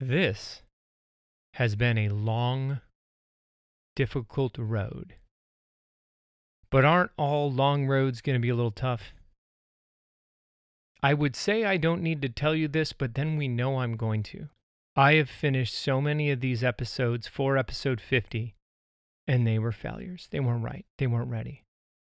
This 0.00 0.62
has 1.54 1.74
been 1.74 1.98
a 1.98 2.08
long, 2.08 2.80
difficult 3.96 4.56
road. 4.56 5.14
But 6.70 6.84
aren't 6.84 7.10
all 7.16 7.50
long 7.50 7.86
roads 7.86 8.20
going 8.20 8.34
to 8.34 8.40
be 8.40 8.50
a 8.50 8.54
little 8.54 8.70
tough? 8.70 9.12
I 11.02 11.14
would 11.14 11.34
say 11.34 11.64
I 11.64 11.78
don't 11.78 12.02
need 12.02 12.22
to 12.22 12.28
tell 12.28 12.54
you 12.54 12.68
this, 12.68 12.92
but 12.92 13.14
then 13.14 13.36
we 13.36 13.48
know 13.48 13.78
I'm 13.78 13.96
going 13.96 14.22
to. 14.24 14.48
I 14.94 15.14
have 15.14 15.30
finished 15.30 15.74
so 15.74 16.00
many 16.00 16.30
of 16.30 16.40
these 16.40 16.62
episodes 16.62 17.26
for 17.26 17.56
episode 17.56 18.00
50, 18.00 18.54
and 19.26 19.46
they 19.46 19.58
were 19.58 19.72
failures. 19.72 20.28
They 20.30 20.40
weren't 20.40 20.64
right. 20.64 20.86
They 20.98 21.06
weren't 21.06 21.30
ready. 21.30 21.64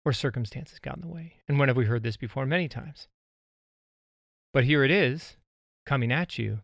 Or 0.05 0.13
circumstances 0.13 0.79
got 0.79 0.95
in 0.95 1.01
the 1.01 1.07
way. 1.07 1.37
And 1.47 1.57
when 1.59 1.67
have 1.69 1.77
we 1.77 1.85
heard 1.85 2.03
this 2.03 2.17
before? 2.17 2.45
Many 2.45 2.67
times. 2.67 3.07
But 4.53 4.65
here 4.65 4.83
it 4.83 4.91
is, 4.91 5.37
coming 5.85 6.11
at 6.11 6.37
you, 6.37 6.59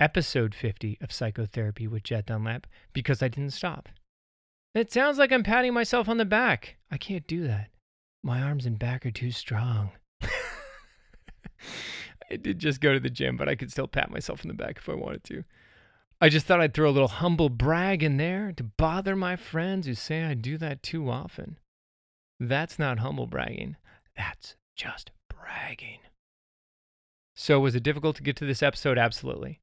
episode 0.00 0.54
50 0.54 0.98
of 1.00 1.12
Psychotherapy 1.12 1.86
with 1.86 2.02
Jet 2.02 2.26
Dunlap, 2.26 2.66
because 2.92 3.22
I 3.22 3.28
didn't 3.28 3.52
stop. 3.52 3.88
It 4.74 4.92
sounds 4.92 5.18
like 5.18 5.32
I'm 5.32 5.42
patting 5.42 5.74
myself 5.74 6.08
on 6.08 6.18
the 6.18 6.24
back. 6.24 6.76
I 6.90 6.98
can't 6.98 7.26
do 7.26 7.46
that. 7.46 7.70
My 8.22 8.42
arms 8.42 8.66
and 8.66 8.78
back 8.78 9.06
are 9.06 9.10
too 9.10 9.30
strong. 9.30 9.90
I 12.30 12.36
did 12.36 12.58
just 12.58 12.80
go 12.80 12.92
to 12.92 13.00
the 13.00 13.10
gym, 13.10 13.36
but 13.36 13.48
I 13.48 13.54
could 13.54 13.70
still 13.72 13.88
pat 13.88 14.10
myself 14.10 14.42
in 14.44 14.48
the 14.48 14.54
back 14.54 14.78
if 14.78 14.88
I 14.88 14.94
wanted 14.94 15.24
to. 15.24 15.44
I 16.20 16.28
just 16.28 16.46
thought 16.46 16.60
I'd 16.60 16.74
throw 16.74 16.90
a 16.90 16.92
little 16.92 17.08
humble 17.08 17.48
brag 17.48 18.02
in 18.02 18.16
there 18.16 18.52
to 18.56 18.64
bother 18.64 19.14
my 19.14 19.36
friends 19.36 19.86
who 19.86 19.94
say 19.94 20.24
I 20.24 20.34
do 20.34 20.58
that 20.58 20.82
too 20.82 21.08
often. 21.10 21.58
That's 22.40 22.78
not 22.78 22.98
humble 22.98 23.26
bragging. 23.26 23.76
That's 24.16 24.56
just 24.76 25.12
bragging. 25.28 26.00
So, 27.34 27.60
was 27.60 27.76
it 27.76 27.84
difficult 27.84 28.16
to 28.16 28.22
get 28.22 28.36
to 28.36 28.46
this 28.46 28.64
episode? 28.64 28.98
Absolutely. 28.98 29.60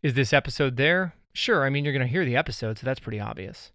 Is 0.00 0.14
this 0.14 0.32
episode 0.32 0.76
there? 0.76 1.14
Sure. 1.32 1.64
I 1.64 1.70
mean, 1.70 1.84
you're 1.84 1.92
going 1.92 2.06
to 2.06 2.12
hear 2.12 2.24
the 2.24 2.36
episode, 2.36 2.78
so 2.78 2.84
that's 2.84 3.00
pretty 3.00 3.18
obvious. 3.18 3.72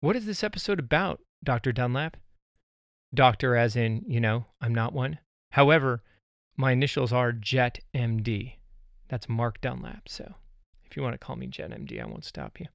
What 0.00 0.14
is 0.14 0.26
this 0.26 0.44
episode 0.44 0.78
about, 0.78 1.20
Dr. 1.42 1.72
Dunlap? 1.72 2.16
Doctor, 3.12 3.56
as 3.56 3.74
in, 3.74 4.04
you 4.06 4.20
know, 4.20 4.46
I'm 4.60 4.74
not 4.74 4.92
one. 4.92 5.18
However, 5.52 6.02
my 6.56 6.72
initials 6.72 7.12
are 7.12 7.32
Jet 7.32 7.80
MD. 7.94 8.54
That's 9.08 9.28
Mark 9.28 9.60
Dunlap. 9.60 10.08
So 10.08 10.34
if 10.84 10.96
you 10.96 11.02
want 11.02 11.14
to 11.14 11.18
call 11.24 11.36
me 11.36 11.46
Jet 11.48 11.70
MD, 11.70 12.00
I 12.00 12.06
won't 12.06 12.24
stop 12.24 12.60
you. 12.60 12.66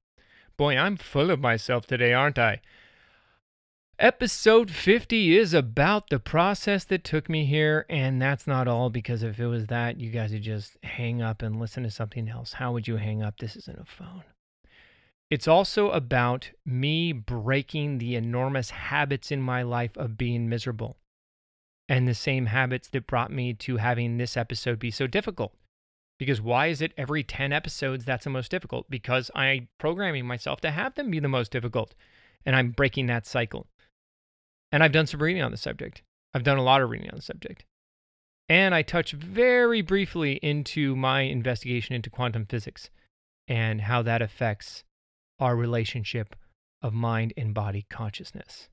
Boy, 0.58 0.76
I'm 0.76 0.98
full 0.98 1.30
of 1.30 1.40
myself 1.40 1.86
today, 1.86 2.12
aren't 2.12 2.38
I? 2.38 2.60
Episode 4.00 4.70
50 4.70 5.36
is 5.36 5.52
about 5.52 6.08
the 6.08 6.18
process 6.18 6.84
that 6.84 7.04
took 7.04 7.28
me 7.28 7.44
here, 7.44 7.84
and 7.90 8.20
that's 8.20 8.46
not 8.46 8.66
all 8.66 8.88
because 8.88 9.22
if 9.22 9.38
it 9.38 9.46
was 9.46 9.66
that, 9.66 10.00
you 10.00 10.10
guys 10.10 10.32
would 10.32 10.40
just 10.40 10.78
hang 10.82 11.20
up 11.20 11.42
and 11.42 11.60
listen 11.60 11.82
to 11.82 11.90
something 11.90 12.26
else. 12.26 12.54
How 12.54 12.72
would 12.72 12.88
you 12.88 12.96
hang 12.96 13.22
up? 13.22 13.36
This 13.38 13.56
isn't 13.56 13.78
a 13.78 13.84
phone. 13.84 14.24
It's 15.28 15.46
also 15.46 15.90
about 15.90 16.48
me 16.64 17.12
breaking 17.12 17.98
the 17.98 18.16
enormous 18.16 18.70
habits 18.70 19.30
in 19.30 19.42
my 19.42 19.60
life 19.60 19.94
of 19.98 20.16
being 20.16 20.48
miserable 20.48 20.96
and 21.86 22.08
the 22.08 22.14
same 22.14 22.46
habits 22.46 22.88
that 22.88 23.06
brought 23.06 23.30
me 23.30 23.52
to 23.52 23.76
having 23.76 24.16
this 24.16 24.34
episode 24.34 24.78
be 24.78 24.90
so 24.90 25.06
difficult. 25.06 25.52
Because 26.18 26.40
why 26.40 26.68
is 26.68 26.80
it 26.80 26.94
every 26.96 27.22
10 27.22 27.52
episodes 27.52 28.06
that's 28.06 28.24
the 28.24 28.30
most 28.30 28.50
difficult? 28.50 28.88
Because 28.88 29.30
I'm 29.34 29.68
programming 29.76 30.26
myself 30.26 30.62
to 30.62 30.70
have 30.70 30.94
them 30.94 31.10
be 31.10 31.20
the 31.20 31.28
most 31.28 31.52
difficult. 31.52 31.94
And 32.46 32.56
I'm 32.56 32.70
breaking 32.70 33.04
that 33.08 33.26
cycle. 33.26 33.66
And 34.72 34.82
I've 34.82 34.92
done 34.92 35.06
some 35.06 35.22
reading 35.22 35.42
on 35.42 35.50
the 35.50 35.56
subject. 35.56 36.02
I've 36.32 36.44
done 36.44 36.58
a 36.58 36.62
lot 36.62 36.80
of 36.80 36.90
reading 36.90 37.10
on 37.10 37.16
the 37.16 37.22
subject. 37.22 37.64
And 38.48 38.74
I 38.74 38.82
touch 38.82 39.12
very 39.12 39.80
briefly 39.80 40.34
into 40.42 40.96
my 40.96 41.22
investigation 41.22 41.94
into 41.94 42.10
quantum 42.10 42.46
physics 42.46 42.90
and 43.46 43.82
how 43.82 44.02
that 44.02 44.22
affects 44.22 44.84
our 45.38 45.56
relationship 45.56 46.36
of 46.82 46.92
mind 46.92 47.32
and 47.36 47.54
body 47.54 47.86
consciousness. 47.90 48.68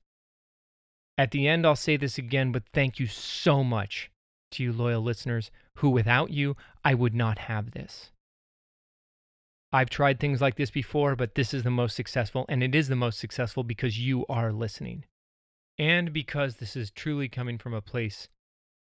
At 1.16 1.32
the 1.32 1.48
end, 1.48 1.66
I'll 1.66 1.76
say 1.76 1.96
this 1.96 2.16
again, 2.16 2.52
but 2.52 2.62
thank 2.72 3.00
you 3.00 3.06
so 3.06 3.64
much 3.64 4.10
to 4.52 4.62
you 4.62 4.72
loyal 4.72 5.02
listeners 5.02 5.50
who, 5.76 5.90
without 5.90 6.30
you, 6.30 6.56
I 6.84 6.94
would 6.94 7.14
not 7.14 7.38
have 7.38 7.72
this. 7.72 8.12
I've 9.72 9.90
tried 9.90 10.18
things 10.18 10.40
like 10.40 10.54
this 10.54 10.70
before, 10.70 11.16
but 11.16 11.34
this 11.34 11.52
is 11.52 11.62
the 11.62 11.70
most 11.70 11.94
successful, 11.94 12.46
and 12.48 12.62
it 12.62 12.74
is 12.74 12.88
the 12.88 12.96
most 12.96 13.18
successful 13.18 13.64
because 13.64 13.98
you 13.98 14.24
are 14.28 14.52
listening. 14.52 15.04
And 15.78 16.12
because 16.12 16.56
this 16.56 16.74
is 16.74 16.90
truly 16.90 17.28
coming 17.28 17.58
from 17.58 17.74
a 17.74 17.80
place 17.80 18.28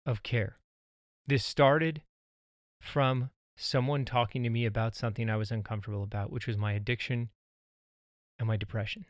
of 0.05 0.23
care. 0.23 0.59
This 1.27 1.43
started 1.43 2.03
from 2.79 3.31
someone 3.57 4.05
talking 4.05 4.43
to 4.43 4.49
me 4.49 4.65
about 4.65 4.95
something 4.95 5.29
I 5.29 5.37
was 5.37 5.51
uncomfortable 5.51 6.03
about, 6.03 6.31
which 6.31 6.47
was 6.47 6.57
my 6.57 6.73
addiction 6.73 7.29
and 8.37 8.47
my 8.47 8.57
depression. 8.57 9.05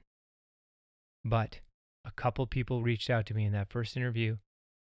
But 1.23 1.59
a 2.05 2.11
couple 2.11 2.45
people 2.47 2.83
reached 2.83 3.09
out 3.09 3.25
to 3.27 3.33
me 3.33 3.45
in 3.45 3.51
that 3.53 3.69
first 3.69 3.97
interview 3.97 4.37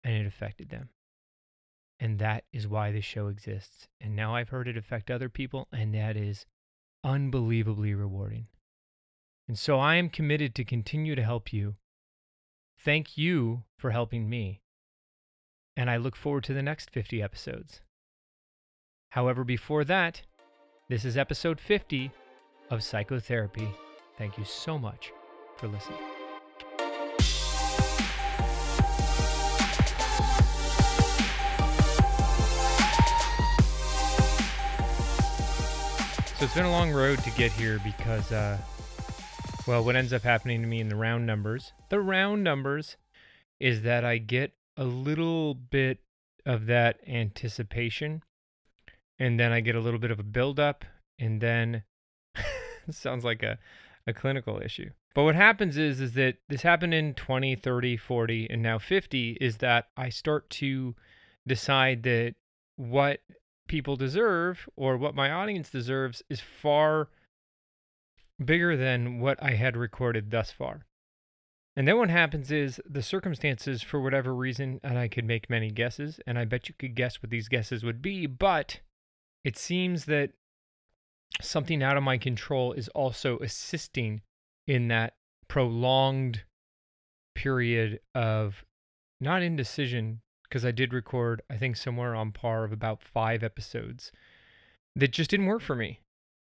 and 0.03 0.13
it 0.13 0.27
affected 0.27 0.69
them. 0.69 0.89
And 1.99 2.19
that 2.19 2.45
is 2.53 2.67
why 2.67 2.91
this 2.91 3.03
show 3.03 3.27
exists. 3.27 3.87
And 3.99 4.15
now 4.15 4.35
I've 4.35 4.49
heard 4.49 4.67
it 4.67 4.77
affect 4.77 5.11
other 5.11 5.27
people, 5.27 5.67
and 5.71 5.93
that 5.93 6.15
is 6.15 6.45
unbelievably 7.03 7.93
rewarding. 7.93 8.47
And 9.47 9.59
so 9.59 9.79
I 9.79 9.95
am 9.95 10.09
committed 10.09 10.55
to 10.55 10.63
continue 10.63 11.15
to 11.15 11.23
help 11.23 11.51
you. 11.51 11.75
Thank 12.85 13.17
you 13.17 13.63
for 13.77 13.91
helping 13.91 14.29
me. 14.29 14.61
And 15.75 15.89
I 15.89 15.97
look 15.97 16.15
forward 16.15 16.45
to 16.45 16.53
the 16.53 16.63
next 16.63 16.89
50 16.91 17.21
episodes. 17.21 17.81
However, 19.09 19.43
before 19.43 19.83
that, 19.83 20.21
this 20.87 21.03
is 21.03 21.17
episode 21.17 21.59
50 21.59 22.09
of 22.69 22.81
Psychotherapy. 22.81 23.67
Thank 24.17 24.37
you 24.37 24.45
so 24.45 24.79
much 24.79 25.11
for 25.57 25.67
listening. 25.67 25.99
So 36.37 36.45
it's 36.45 36.53
been 36.53 36.63
a 36.63 36.71
long 36.71 36.93
road 36.93 37.19
to 37.23 37.31
get 37.31 37.51
here 37.51 37.81
because, 37.83 38.31
uh, 38.31 38.57
well, 39.69 39.85
what 39.85 39.95
ends 39.95 40.11
up 40.11 40.23
happening 40.23 40.63
to 40.63 40.67
me 40.67 40.79
in 40.79 40.89
the 40.89 40.95
round 40.95 41.27
numbers, 41.27 41.73
the 41.89 41.99
round 41.99 42.43
numbers, 42.43 42.97
is 43.59 43.83
that 43.83 44.03
I 44.03 44.17
get 44.17 44.53
a 44.75 44.83
little 44.83 45.53
bit 45.53 45.99
of 46.43 46.65
that 46.65 46.99
anticipation, 47.07 48.23
and 49.19 49.39
then 49.39 49.51
I 49.51 49.59
get 49.59 49.75
a 49.75 49.79
little 49.79 49.99
bit 49.99 50.09
of 50.09 50.19
a 50.19 50.23
buildup, 50.23 50.85
and 51.19 51.39
then 51.39 51.83
sounds 52.89 53.23
like 53.23 53.43
a, 53.43 53.59
a 54.07 54.13
clinical 54.13 54.59
issue. 54.59 54.89
But 55.13 55.25
what 55.25 55.35
happens 55.35 55.77
is 55.77 56.01
is 56.01 56.13
that 56.13 56.37
this 56.47 56.63
happened 56.63 56.95
in 56.95 57.13
20, 57.13 57.55
30, 57.55 57.95
40, 57.95 58.49
and 58.49 58.63
now 58.63 58.79
50 58.79 59.37
is 59.39 59.57
that 59.57 59.89
I 59.95 60.09
start 60.09 60.49
to 60.51 60.95
decide 61.45 62.01
that 62.03 62.33
what 62.75 63.19
people 63.67 63.95
deserve 63.95 64.67
or 64.75 64.97
what 64.97 65.13
my 65.13 65.29
audience 65.29 65.69
deserves 65.69 66.23
is 66.27 66.41
far 66.41 67.09
bigger 68.43 68.77
than 68.77 69.19
what 69.19 69.41
I 69.41 69.51
had 69.51 69.75
recorded 69.75 70.31
thus 70.31 70.51
far. 70.51 70.85
And 71.75 71.87
then 71.87 71.97
what 71.97 72.09
happens 72.09 72.51
is 72.51 72.81
the 72.89 73.01
circumstances, 73.01 73.81
for 73.81 74.01
whatever 74.01 74.33
reason, 74.33 74.79
and 74.83 74.97
I 74.97 75.07
could 75.07 75.25
make 75.25 75.49
many 75.49 75.71
guesses, 75.71 76.19
and 76.27 76.37
I 76.37 76.45
bet 76.45 76.67
you 76.67 76.75
could 76.77 76.95
guess 76.95 77.21
what 77.21 77.29
these 77.29 77.47
guesses 77.47 77.83
would 77.83 78.01
be, 78.01 78.25
but 78.25 78.81
it 79.43 79.57
seems 79.57 80.05
that 80.05 80.31
something 81.41 81.81
out 81.81 81.95
of 81.95 82.03
my 82.03 82.17
control 82.17 82.73
is 82.73 82.89
also 82.89 83.37
assisting 83.39 84.21
in 84.67 84.89
that 84.89 85.13
prolonged 85.47 86.43
period 87.35 87.99
of 88.13 88.65
not 89.21 89.41
indecision, 89.41 90.21
because 90.43 90.65
I 90.65 90.71
did 90.71 90.93
record, 90.93 91.41
I 91.49 91.55
think, 91.55 91.77
somewhere 91.77 92.15
on 92.15 92.31
par 92.31 92.65
of 92.65 92.71
about 92.71 93.01
five 93.01 93.43
episodes 93.43 94.11
that 94.95 95.11
just 95.11 95.29
didn't 95.29 95.45
work 95.45 95.61
for 95.61 95.75
me. 95.75 96.01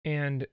And 0.03 0.45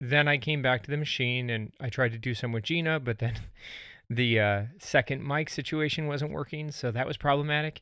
then 0.00 0.28
I 0.28 0.38
came 0.38 0.62
back 0.62 0.82
to 0.82 0.90
the 0.90 0.96
machine 0.96 1.50
and 1.50 1.72
I 1.80 1.88
tried 1.88 2.12
to 2.12 2.18
do 2.18 2.34
some 2.34 2.52
with 2.52 2.64
Gina, 2.64 3.00
but 3.00 3.18
then 3.18 3.34
the 4.10 4.40
uh, 4.40 4.62
second 4.78 5.26
mic 5.26 5.48
situation 5.48 6.06
wasn't 6.06 6.32
working. 6.32 6.70
So 6.70 6.90
that 6.90 7.06
was 7.06 7.16
problematic. 7.16 7.80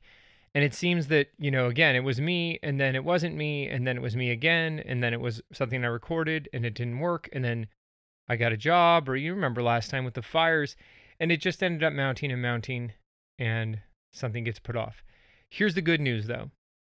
And 0.54 0.62
it 0.62 0.72
seems 0.72 1.08
that, 1.08 1.28
you 1.38 1.50
know, 1.50 1.66
again, 1.66 1.96
it 1.96 2.04
was 2.04 2.20
me 2.20 2.60
and 2.62 2.80
then 2.80 2.94
it 2.94 3.04
wasn't 3.04 3.34
me 3.34 3.68
and 3.68 3.86
then 3.86 3.96
it 3.96 4.02
was 4.02 4.14
me 4.14 4.30
again 4.30 4.80
and 4.86 5.02
then 5.02 5.12
it 5.12 5.20
was 5.20 5.42
something 5.52 5.84
I 5.84 5.88
recorded 5.88 6.48
and 6.52 6.64
it 6.64 6.74
didn't 6.74 7.00
work. 7.00 7.28
And 7.32 7.44
then 7.44 7.66
I 8.28 8.36
got 8.36 8.52
a 8.52 8.56
job, 8.56 9.08
or 9.08 9.16
you 9.16 9.34
remember 9.34 9.62
last 9.62 9.90
time 9.90 10.04
with 10.04 10.14
the 10.14 10.22
fires, 10.22 10.76
and 11.20 11.30
it 11.30 11.40
just 11.40 11.62
ended 11.62 11.82
up 11.82 11.92
mounting 11.92 12.32
and 12.32 12.40
mounting. 12.40 12.92
And 13.38 13.80
something 14.12 14.44
gets 14.44 14.60
put 14.60 14.76
off. 14.76 15.02
Here's 15.50 15.74
the 15.74 15.82
good 15.82 16.00
news 16.00 16.26
though 16.26 16.50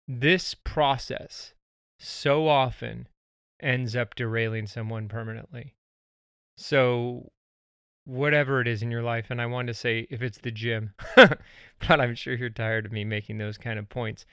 this 0.08 0.54
process 0.54 1.54
so 2.00 2.48
often 2.48 3.06
ends 3.62 3.96
up 3.96 4.14
derailing 4.14 4.66
someone 4.66 5.08
permanently. 5.08 5.74
So, 6.56 7.30
whatever 8.04 8.60
it 8.60 8.68
is 8.68 8.82
in 8.82 8.90
your 8.90 9.02
life, 9.02 9.26
and 9.30 9.40
I 9.40 9.46
want 9.46 9.68
to 9.68 9.74
say 9.74 10.06
if 10.10 10.22
it's 10.22 10.38
the 10.38 10.50
gym, 10.50 10.92
but 11.16 12.00
I'm 12.00 12.14
sure 12.14 12.34
you're 12.34 12.50
tired 12.50 12.86
of 12.86 12.92
me 12.92 13.04
making 13.04 13.38
those 13.38 13.58
kind 13.58 13.78
of 13.78 13.88
points. 13.88 14.26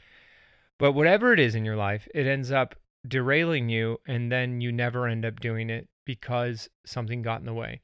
But 0.80 0.92
whatever 0.92 1.34
it 1.34 1.40
is 1.40 1.56
in 1.56 1.66
your 1.66 1.76
life, 1.76 2.08
it 2.14 2.28
ends 2.28 2.52
up 2.52 2.76
derailing 3.08 3.70
you 3.70 4.00
and 4.08 4.32
then 4.32 4.62
you 4.62 4.72
never 4.72 5.08
end 5.08 5.26
up 5.26 5.40
doing 5.40 5.70
it 5.70 5.88
because 6.06 6.70
something 6.86 7.22
got 7.22 7.40
in 7.40 7.46
the 7.46 7.54
way. 7.54 7.82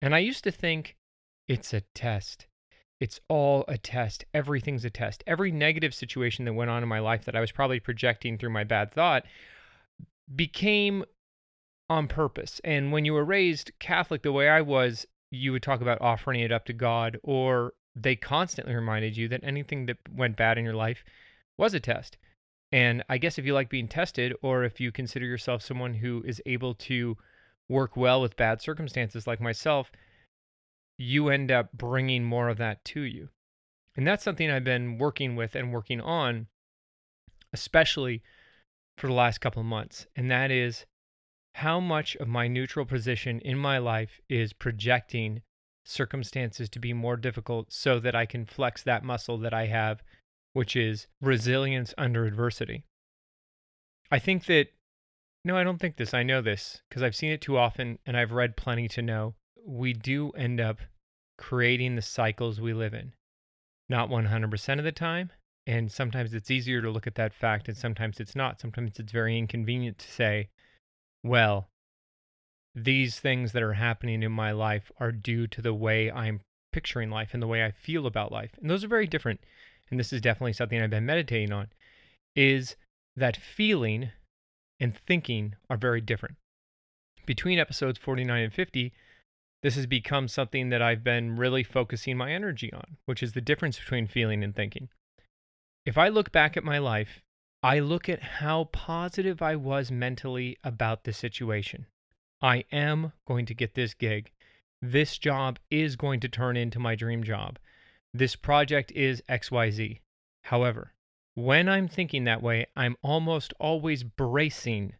And 0.00 0.14
I 0.14 0.18
used 0.18 0.44
to 0.44 0.50
think 0.50 0.96
it's 1.48 1.72
a 1.72 1.82
test. 1.94 2.46
It's 3.00 3.20
all 3.28 3.64
a 3.68 3.78
test. 3.78 4.24
Everything's 4.32 4.84
a 4.84 4.90
test. 4.90 5.22
Every 5.26 5.50
negative 5.50 5.94
situation 5.94 6.44
that 6.44 6.54
went 6.54 6.70
on 6.70 6.82
in 6.82 6.88
my 6.88 6.98
life 6.98 7.24
that 7.24 7.36
I 7.36 7.40
was 7.40 7.52
probably 7.52 7.80
projecting 7.80 8.38
through 8.38 8.50
my 8.50 8.64
bad 8.64 8.92
thought 8.92 9.24
became 10.34 11.04
on 11.88 12.08
purpose. 12.08 12.60
And 12.64 12.92
when 12.92 13.04
you 13.04 13.12
were 13.12 13.24
raised 13.24 13.72
Catholic 13.78 14.22
the 14.22 14.32
way 14.32 14.48
I 14.48 14.60
was, 14.60 15.06
you 15.30 15.52
would 15.52 15.62
talk 15.62 15.80
about 15.80 16.00
offering 16.00 16.40
it 16.40 16.52
up 16.52 16.64
to 16.66 16.72
God, 16.72 17.18
or 17.22 17.74
they 17.94 18.16
constantly 18.16 18.74
reminded 18.74 19.16
you 19.16 19.28
that 19.28 19.44
anything 19.44 19.86
that 19.86 19.98
went 20.12 20.36
bad 20.36 20.58
in 20.58 20.64
your 20.64 20.74
life 20.74 21.04
was 21.56 21.74
a 21.74 21.80
test. 21.80 22.16
And 22.72 23.04
I 23.08 23.18
guess 23.18 23.38
if 23.38 23.46
you 23.46 23.54
like 23.54 23.70
being 23.70 23.88
tested, 23.88 24.34
or 24.42 24.64
if 24.64 24.80
you 24.80 24.90
consider 24.90 25.24
yourself 25.24 25.62
someone 25.62 25.94
who 25.94 26.22
is 26.26 26.42
able 26.44 26.74
to 26.74 27.16
work 27.68 27.96
well 27.96 28.20
with 28.20 28.36
bad 28.36 28.60
circumstances 28.60 29.26
like 29.26 29.40
myself, 29.40 29.90
you 30.98 31.28
end 31.28 31.50
up 31.50 31.72
bringing 31.72 32.24
more 32.24 32.48
of 32.48 32.58
that 32.58 32.84
to 32.86 33.00
you. 33.00 33.28
And 33.96 34.06
that's 34.06 34.24
something 34.24 34.50
I've 34.50 34.64
been 34.64 34.98
working 34.98 35.36
with 35.36 35.54
and 35.54 35.72
working 35.72 36.00
on, 36.00 36.48
especially 37.52 38.22
for 38.96 39.06
the 39.06 39.12
last 39.12 39.40
couple 39.40 39.60
of 39.60 39.66
months. 39.66 40.06
And 40.16 40.30
that 40.30 40.50
is 40.50 40.86
how 41.54 41.80
much 41.80 42.16
of 42.16 42.28
my 42.28 42.48
neutral 42.48 42.84
position 42.84 43.40
in 43.40 43.58
my 43.58 43.78
life 43.78 44.20
is 44.28 44.52
projecting 44.52 45.42
circumstances 45.84 46.68
to 46.68 46.78
be 46.78 46.92
more 46.92 47.16
difficult 47.16 47.72
so 47.72 47.98
that 48.00 48.14
I 48.14 48.26
can 48.26 48.44
flex 48.44 48.82
that 48.82 49.04
muscle 49.04 49.38
that 49.38 49.54
I 49.54 49.66
have, 49.66 50.02
which 50.52 50.76
is 50.76 51.06
resilience 51.20 51.94
under 51.96 52.26
adversity. 52.26 52.84
I 54.10 54.18
think 54.18 54.46
that, 54.46 54.68
no, 55.44 55.56
I 55.56 55.64
don't 55.64 55.78
think 55.78 55.96
this. 55.96 56.12
I 56.12 56.22
know 56.22 56.42
this 56.42 56.82
because 56.88 57.02
I've 57.02 57.16
seen 57.16 57.32
it 57.32 57.40
too 57.40 57.56
often 57.56 57.98
and 58.04 58.16
I've 58.16 58.32
read 58.32 58.56
plenty 58.56 58.88
to 58.88 59.02
know. 59.02 59.34
We 59.64 59.92
do 59.92 60.30
end 60.32 60.60
up 60.60 60.78
creating 61.38 61.96
the 61.96 62.02
cycles 62.02 62.60
we 62.60 62.72
live 62.72 62.94
in. 62.94 63.14
Not 63.88 64.10
100% 64.10 64.78
of 64.78 64.84
the 64.84 64.92
time. 64.92 65.30
And 65.66 65.90
sometimes 65.90 66.32
it's 66.32 66.50
easier 66.50 66.80
to 66.80 66.90
look 66.90 67.06
at 67.06 67.16
that 67.16 67.34
fact 67.34 67.68
and 67.68 67.76
sometimes 67.76 68.20
it's 68.20 68.36
not. 68.36 68.60
Sometimes 68.60 68.98
it's 68.98 69.12
very 69.12 69.36
inconvenient 69.36 69.98
to 69.98 70.10
say, 70.10 70.48
well, 71.24 71.68
these 72.74 73.18
things 73.18 73.52
that 73.52 73.62
are 73.62 73.72
happening 73.72 74.22
in 74.22 74.32
my 74.32 74.52
life 74.52 74.92
are 75.00 75.10
due 75.10 75.46
to 75.48 75.62
the 75.62 75.74
way 75.74 76.10
I'm 76.10 76.40
picturing 76.72 77.10
life 77.10 77.30
and 77.32 77.42
the 77.42 77.46
way 77.46 77.64
I 77.64 77.70
feel 77.72 78.06
about 78.06 78.30
life. 78.30 78.50
And 78.60 78.70
those 78.70 78.84
are 78.84 78.88
very 78.88 79.06
different. 79.06 79.40
And 79.90 79.98
this 79.98 80.12
is 80.12 80.20
definitely 80.20 80.52
something 80.52 80.80
I've 80.80 80.90
been 80.90 81.06
meditating 81.06 81.52
on 81.52 81.68
is 82.36 82.76
that 83.16 83.36
feeling 83.36 84.10
and 84.78 84.96
thinking 85.06 85.54
are 85.70 85.78
very 85.78 86.00
different. 86.00 86.36
Between 87.24 87.58
episodes 87.58 87.98
49 87.98 88.42
and 88.42 88.52
50, 88.52 88.92
this 89.62 89.74
has 89.74 89.86
become 89.86 90.28
something 90.28 90.68
that 90.68 90.82
I've 90.82 91.02
been 91.02 91.36
really 91.36 91.64
focusing 91.64 92.16
my 92.16 92.30
energy 92.30 92.72
on, 92.72 92.98
which 93.06 93.22
is 93.22 93.32
the 93.32 93.40
difference 93.40 93.78
between 93.78 94.06
feeling 94.06 94.44
and 94.44 94.54
thinking. 94.54 94.90
If 95.86 95.96
I 95.96 96.08
look 96.08 96.32
back 96.32 96.56
at 96.56 96.64
my 96.64 96.78
life 96.78 97.22
I 97.62 97.80
look 97.80 98.08
at 98.08 98.22
how 98.22 98.64
positive 98.64 99.42
I 99.42 99.56
was 99.56 99.90
mentally 99.90 100.56
about 100.62 101.02
the 101.02 101.12
situation. 101.12 101.86
I 102.40 102.64
am 102.70 103.12
going 103.26 103.44
to 103.46 103.54
get 103.54 103.74
this 103.74 103.92
gig. 103.92 104.30
This 104.80 105.18
job 105.18 105.58
is 105.68 105.96
going 105.96 106.20
to 106.20 106.28
turn 106.28 106.56
into 106.56 106.78
my 106.78 106.94
dream 106.94 107.24
job. 107.24 107.58
This 108.14 108.36
project 108.36 108.92
is 108.92 109.22
XYZ. 109.28 109.98
However, 110.44 110.92
when 111.34 111.68
I'm 111.68 111.88
thinking 111.88 112.22
that 112.22 112.40
way, 112.40 112.66
I'm 112.76 112.96
almost 113.02 113.52
always 113.58 114.04
bracing 114.04 114.92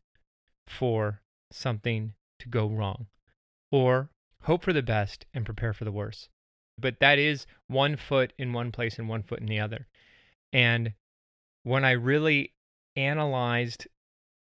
for 0.67 1.21
something 1.53 2.15
to 2.41 2.49
go 2.49 2.67
wrong 2.67 3.07
or 3.71 4.11
hope 4.43 4.65
for 4.65 4.73
the 4.73 4.83
best 4.83 5.25
and 5.33 5.45
prepare 5.45 5.73
for 5.73 5.85
the 5.85 5.93
worst. 5.93 6.31
But 6.79 6.99
that 6.99 7.19
is 7.19 7.47
one 7.69 7.97
foot 7.97 8.33
in 8.39 8.53
one 8.53 8.73
place 8.73 8.99
and 8.99 9.09
one 9.09 9.23
foot 9.23 9.39
in 9.39 9.47
the 9.47 9.61
other. 9.61 9.87
And 10.57 10.95
when 11.65 11.85
I 11.85 11.91
really 11.91 12.55
analyzed 12.97 13.87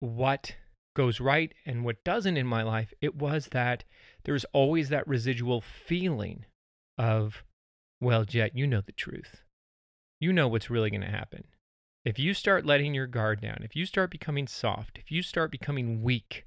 what 0.01 0.55
goes 0.97 1.21
right 1.21 1.53
and 1.67 1.85
what 1.85 2.03
doesn't 2.03 2.39
in 2.39 2.47
my 2.47 2.63
life, 2.63 2.95
it 3.03 3.15
was 3.15 3.49
that 3.49 3.85
there's 4.25 4.47
always 4.55 4.89
that 4.89 5.07
residual 5.07 5.61
feeling 5.61 6.47
of, 6.97 7.45
well, 8.01 8.25
Jet, 8.25 8.57
you 8.57 8.67
know 8.67 8.81
the 8.81 8.93
truth. 8.93 9.43
You 10.19 10.33
know 10.33 10.49
what's 10.49 10.71
really 10.71 10.89
going 10.89 11.03
to 11.03 11.09
happen. 11.09 11.45
If 12.07 12.19
you 12.19 12.33
start 12.33 12.65
letting 12.65 12.95
your 12.95 13.07
guard 13.07 13.43
down, 13.43 13.59
if 13.63 13.77
you 13.77 13.85
start 13.85 14.11
becoming 14.11 14.47
soft, 14.47 14.99
if 14.99 15.11
you 15.13 15.21
start 15.21 15.51
becoming 15.51 16.03
weak, 16.03 16.47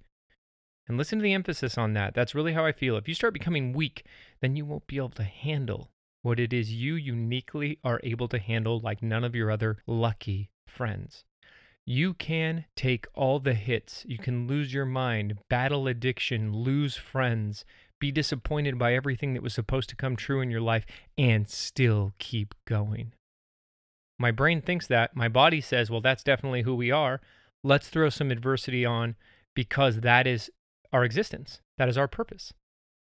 and 0.88 0.98
listen 0.98 1.20
to 1.20 1.24
the 1.24 1.34
emphasis 1.34 1.78
on 1.78 1.94
that, 1.94 2.16
that's 2.16 2.34
really 2.34 2.54
how 2.54 2.66
I 2.66 2.72
feel. 2.72 2.98
If 2.98 3.08
you 3.08 3.14
start 3.14 3.34
becoming 3.36 3.74
weak, 3.74 4.08
then 4.42 4.56
you 4.56 4.66
won't 4.66 4.88
be 4.88 4.98
able 4.98 5.10
to 5.10 5.24
handle 5.24 5.91
what 6.22 6.40
it 6.40 6.54
is 6.54 6.72
you 6.72 6.96
uniquely 6.96 7.80
are 7.84 8.00
able 8.04 8.28
to 8.28 8.40
handle 8.40 8.80
like 8.80 9.02
none 9.02 9.24
of 9.24 9.36
your 9.36 9.52
other 9.52 9.78
lucky 9.88 10.50
friends. 10.68 11.26
You 11.86 12.14
can 12.14 12.66
take 12.76 13.08
all 13.16 13.40
the 13.40 13.56
hits. 13.56 14.06
You 14.08 14.18
can 14.18 14.48
lose 14.48 14.74
your 14.74 14.86
mind, 14.86 15.40
battle 15.50 15.88
addiction, 15.88 16.54
lose 16.54 16.96
friends, 16.96 17.66
be 18.00 18.12
disappointed 18.12 18.78
by 18.78 18.94
everything 18.94 19.34
that 19.34 19.44
was 19.44 19.54
supposed 19.54 19.90
to 19.90 19.96
come 19.96 20.16
true 20.16 20.42
in 20.42 20.52
your 20.52 20.62
life, 20.62 20.86
and 21.18 21.48
still 21.48 22.14
keep 22.20 22.54
going. 22.66 23.14
My 24.20 24.32
brain 24.32 24.62
thinks 24.62 24.86
that. 24.88 25.16
My 25.16 25.28
body 25.28 25.62
says, 25.62 25.90
well, 25.90 26.02
that's 26.02 26.24
definitely 26.24 26.62
who 26.62 26.76
we 26.76 26.92
are. 26.92 27.20
Let's 27.64 27.90
throw 27.90 28.10
some 28.10 28.30
adversity 28.30 28.86
on 28.86 29.16
because 29.56 30.02
that 30.02 30.28
is 30.28 30.52
our 30.94 31.04
existence, 31.04 31.62
that 31.78 31.90
is 31.90 31.98
our 31.98 32.08
purpose. 32.08 32.54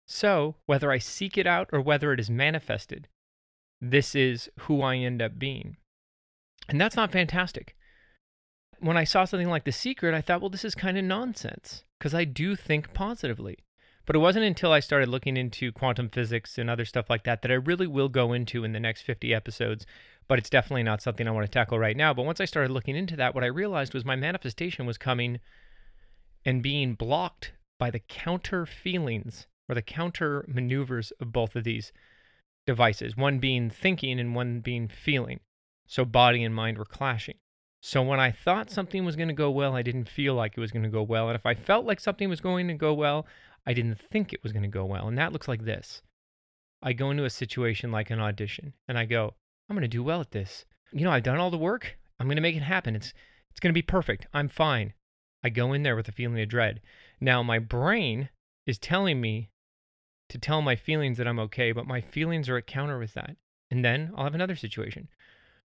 So, 0.07 0.55
whether 0.65 0.91
I 0.91 0.99
seek 0.99 1.37
it 1.37 1.47
out 1.47 1.69
or 1.73 1.81
whether 1.81 2.13
it 2.13 2.19
is 2.19 2.29
manifested, 2.29 3.07
this 3.81 4.15
is 4.15 4.49
who 4.61 4.81
I 4.81 4.97
end 4.97 5.21
up 5.21 5.39
being. 5.39 5.77
And 6.69 6.79
that's 6.79 6.95
not 6.95 7.11
fantastic 7.11 7.75
when 8.79 8.97
I 8.97 9.03
saw 9.03 9.25
something 9.25 9.49
like 9.49 9.63
The 9.63 9.71
Secret, 9.71 10.13
I 10.13 10.21
thought, 10.21 10.41
well, 10.41 10.49
this 10.49 10.65
is 10.65 10.75
kind 10.75 10.97
of 10.97 11.03
nonsense 11.03 11.83
because 11.99 12.13
I 12.13 12.23
do 12.23 12.55
think 12.55 12.93
positively. 12.93 13.57
But 14.05 14.15
it 14.15 14.19
wasn't 14.19 14.45
until 14.45 14.71
I 14.71 14.81
started 14.81 15.09
looking 15.09 15.35
into 15.35 15.71
quantum 15.71 16.09
physics 16.09 16.59
and 16.59 16.69
other 16.69 16.85
stuff 16.85 17.09
like 17.09 17.23
that 17.23 17.41
that 17.41 17.51
I 17.51 17.55
really 17.55 17.87
will 17.87 18.09
go 18.09 18.33
into 18.33 18.63
in 18.63 18.71
the 18.71 18.79
next 18.79 19.01
50 19.01 19.33
episodes. 19.33 19.85
But 20.27 20.37
it's 20.37 20.49
definitely 20.49 20.83
not 20.83 21.01
something 21.01 21.27
I 21.27 21.31
want 21.31 21.45
to 21.45 21.51
tackle 21.51 21.79
right 21.79 21.97
now. 21.97 22.13
But 22.13 22.25
once 22.25 22.39
I 22.39 22.45
started 22.45 22.71
looking 22.71 22.95
into 22.95 23.15
that, 23.15 23.33
what 23.33 23.43
I 23.43 23.47
realized 23.47 23.95
was 23.95 24.05
my 24.05 24.15
manifestation 24.15 24.85
was 24.85 24.99
coming 24.99 25.39
and 26.45 26.61
being 26.61 26.93
blocked 26.93 27.53
by 27.79 27.89
the 27.89 27.99
counter 27.99 28.67
feelings 28.67 29.47
or 29.67 29.75
the 29.75 29.81
counter 29.81 30.45
maneuvers 30.47 31.11
of 31.19 31.31
both 31.31 31.55
of 31.55 31.63
these 31.63 31.91
devices, 32.65 33.15
one 33.15 33.39
being 33.39 33.69
thinking 33.69 34.19
and 34.19 34.35
one 34.35 34.59
being 34.59 34.87
feeling. 34.87 35.39
So 35.87 36.05
body 36.05 36.43
and 36.43 36.53
mind 36.53 36.77
were 36.77 36.85
clashing. 36.85 37.35
So 37.81 38.01
when 38.01 38.19
I 38.19 38.31
thought 38.31 38.71
something 38.71 39.05
was 39.05 39.15
going 39.15 39.27
to 39.27 39.33
go 39.33 39.51
well, 39.51 39.75
I 39.75 39.83
didn't 39.83 40.09
feel 40.09 40.33
like 40.33 40.53
it 40.57 40.59
was 40.59 40.71
going 40.71 40.83
to 40.83 40.89
go 40.89 41.03
well. 41.03 41.29
And 41.29 41.35
if 41.35 41.45
I 41.45 41.53
felt 41.53 41.85
like 41.85 41.99
something 41.99 42.29
was 42.29 42.41
going 42.41 42.67
to 42.67 42.73
go 42.73 42.93
well, 42.93 43.27
I 43.65 43.73
didn't 43.73 43.99
think 43.99 44.33
it 44.33 44.41
was 44.41 44.51
going 44.51 44.63
to 44.63 44.69
go 44.69 44.85
well. 44.85 45.07
And 45.07 45.17
that 45.17 45.31
looks 45.31 45.47
like 45.47 45.65
this. 45.65 46.01
I 46.81 46.93
go 46.93 47.11
into 47.11 47.25
a 47.25 47.29
situation 47.29 47.91
like 47.91 48.09
an 48.09 48.19
audition 48.19 48.73
and 48.87 48.97
I 48.97 49.05
go, 49.05 49.35
I'm 49.69 49.75
going 49.75 49.83
to 49.83 49.87
do 49.87 50.03
well 50.03 50.21
at 50.21 50.31
this. 50.31 50.65
You 50.91 51.03
know, 51.03 51.11
I've 51.11 51.23
done 51.23 51.39
all 51.39 51.51
the 51.51 51.57
work. 51.57 51.97
I'm 52.19 52.27
going 52.27 52.37
to 52.37 52.41
make 52.41 52.55
it 52.55 52.63
happen. 52.63 52.95
It's 52.95 53.13
it's 53.51 53.59
going 53.59 53.69
to 53.69 53.77
be 53.77 53.81
perfect. 53.81 54.27
I'm 54.33 54.49
fine. 54.49 54.93
I 55.43 55.49
go 55.49 55.71
in 55.71 55.83
there 55.83 55.95
with 55.95 56.07
a 56.07 56.11
feeling 56.11 56.39
of 56.41 56.49
dread. 56.49 56.81
Now 57.21 57.41
my 57.41 57.59
brain 57.59 58.29
is 58.65 58.77
telling 58.77 59.21
me 59.21 59.49
to 60.29 60.37
tell 60.37 60.61
my 60.61 60.75
feelings 60.75 61.17
that 61.17 61.27
I'm 61.27 61.39
okay, 61.39 61.71
but 61.71 61.87
my 61.87 62.01
feelings 62.01 62.49
are 62.49 62.57
at 62.57 62.67
counter 62.67 62.97
with 62.97 63.13
that. 63.13 63.37
And 63.69 63.83
then 63.83 64.11
I'll 64.15 64.23
have 64.25 64.35
another 64.35 64.55
situation 64.55 65.07